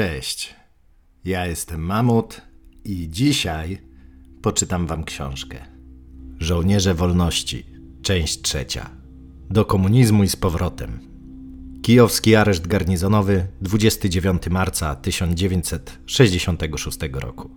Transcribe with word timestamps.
Cześć. 0.00 0.54
Ja 1.24 1.46
jestem 1.46 1.80
Mamut 1.80 2.40
i 2.84 3.08
dzisiaj 3.10 3.78
poczytam 4.42 4.86
wam 4.86 5.04
książkę. 5.04 5.58
Żołnierze 6.38 6.94
wolności, 6.94 7.66
część 8.02 8.42
trzecia. 8.42 8.90
Do 9.50 9.64
komunizmu 9.64 10.24
i 10.24 10.28
z 10.28 10.36
powrotem. 10.36 11.00
Kijowski 11.82 12.36
areszt 12.36 12.66
garnizonowy 12.66 13.46
29 13.62 14.42
marca 14.50 14.94
1966 14.94 16.98
roku. 17.12 17.50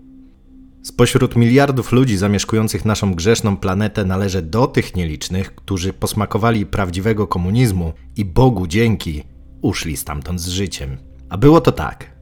Spośród 0.82 1.36
miliardów 1.36 1.92
ludzi 1.92 2.18
zamieszkujących 2.18 2.86
naszą 2.86 3.14
grzeszną 3.14 3.58
planetę 3.58 4.06
należę 4.06 4.42
do 4.42 4.68
tych 4.68 4.96
nielicznych, 4.96 5.56
którzy 5.56 5.94
posmakowali 5.94 6.66
prawdziwego 6.66 7.28
komunizmu 7.28 7.94
i 8.16 8.26
Bogu 8.26 8.68
dzięki 8.68 9.24
uszli 9.62 9.98
stamtąd 9.98 10.42
z 10.42 10.48
życiem. 10.48 10.98
A 11.30 11.38
było 11.38 11.62
to 11.62 11.72
tak. 11.72 12.13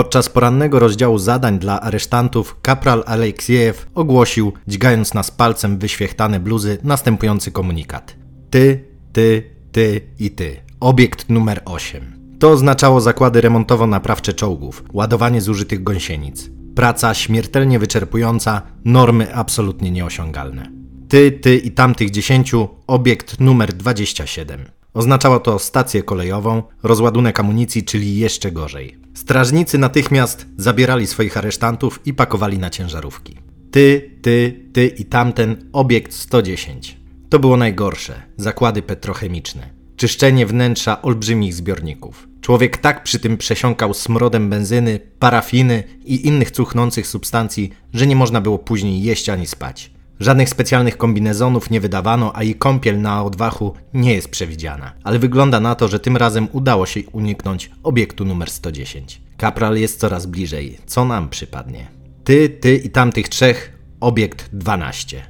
Podczas 0.00 0.28
porannego 0.28 0.78
rozdziału 0.78 1.18
zadań 1.18 1.58
dla 1.58 1.80
aresztantów 1.80 2.56
kapral 2.62 3.04
Aleksiejew 3.06 3.86
ogłosił, 3.94 4.52
dźgając 4.68 5.14
nas 5.14 5.30
palcem 5.30 5.78
wyświechtane 5.78 6.40
bluzy, 6.40 6.78
następujący 6.82 7.52
komunikat. 7.52 8.16
Ty, 8.50 8.84
ty, 9.12 9.42
ty 9.72 10.00
i 10.18 10.30
ty. 10.30 10.56
Obiekt 10.80 11.28
numer 11.28 11.62
8. 11.64 12.36
To 12.38 12.50
oznaczało 12.50 13.00
zakłady 13.00 13.40
remontowo-naprawcze 13.40 14.34
czołgów, 14.34 14.84
ładowanie 14.92 15.40
zużytych 15.40 15.82
gąsienic. 15.82 16.50
Praca 16.74 17.14
śmiertelnie 17.14 17.78
wyczerpująca, 17.78 18.62
normy 18.84 19.34
absolutnie 19.34 19.90
nieosiągalne. 19.90 20.72
Ty, 21.08 21.32
ty 21.32 21.56
i 21.56 21.70
tamtych 21.70 22.10
dziesięciu, 22.10 22.68
obiekt 22.86 23.40
numer 23.40 23.72
27. 23.72 24.79
Oznaczało 24.94 25.40
to 25.40 25.58
stację 25.58 26.02
kolejową, 26.02 26.62
rozładunek 26.82 27.40
amunicji, 27.40 27.84
czyli 27.84 28.16
jeszcze 28.16 28.52
gorzej. 28.52 28.98
Strażnicy 29.14 29.78
natychmiast 29.78 30.46
zabierali 30.56 31.06
swoich 31.06 31.36
aresztantów 31.36 32.00
i 32.04 32.14
pakowali 32.14 32.58
na 32.58 32.70
ciężarówki. 32.70 33.36
Ty, 33.70 34.10
ty, 34.22 34.64
ty 34.72 34.86
i 34.86 35.04
tamten 35.04 35.70
obiekt 35.72 36.12
110. 36.12 36.96
To 37.28 37.38
było 37.38 37.56
najgorsze 37.56 38.22
zakłady 38.36 38.82
petrochemiczne. 38.82 39.70
Czyszczenie 39.96 40.46
wnętrza 40.46 41.02
olbrzymich 41.02 41.54
zbiorników. 41.54 42.28
Człowiek 42.40 42.76
tak 42.76 43.02
przy 43.02 43.18
tym 43.18 43.36
przesiąkał 43.36 43.94
smrodem 43.94 44.50
benzyny, 44.50 45.00
parafiny 45.18 45.84
i 46.04 46.26
innych 46.26 46.50
cuchnących 46.50 47.06
substancji, 47.06 47.72
że 47.94 48.06
nie 48.06 48.16
można 48.16 48.40
było 48.40 48.58
później 48.58 49.02
jeść 49.02 49.28
ani 49.28 49.46
spać. 49.46 49.90
Żadnych 50.20 50.48
specjalnych 50.48 50.96
kombinezonów 50.96 51.70
nie 51.70 51.80
wydawano, 51.80 52.36
a 52.36 52.42
i 52.42 52.54
kąpiel 52.54 53.00
na 53.00 53.24
odwachu 53.24 53.74
nie 53.94 54.14
jest 54.14 54.28
przewidziana. 54.28 54.92
Ale 55.04 55.18
wygląda 55.18 55.60
na 55.60 55.74
to, 55.74 55.88
że 55.88 56.00
tym 56.00 56.16
razem 56.16 56.48
udało 56.52 56.86
się 56.86 57.00
uniknąć 57.12 57.70
obiektu 57.82 58.24
numer 58.24 58.50
110. 58.50 59.20
Kapral 59.36 59.76
jest 59.76 60.00
coraz 60.00 60.26
bliżej. 60.26 60.78
Co 60.86 61.04
nam 61.04 61.28
przypadnie? 61.28 61.86
Ty, 62.24 62.48
ty 62.48 62.76
i 62.76 62.90
tamtych 62.90 63.28
trzech, 63.28 63.78
obiekt 64.00 64.50
12. 64.52 65.22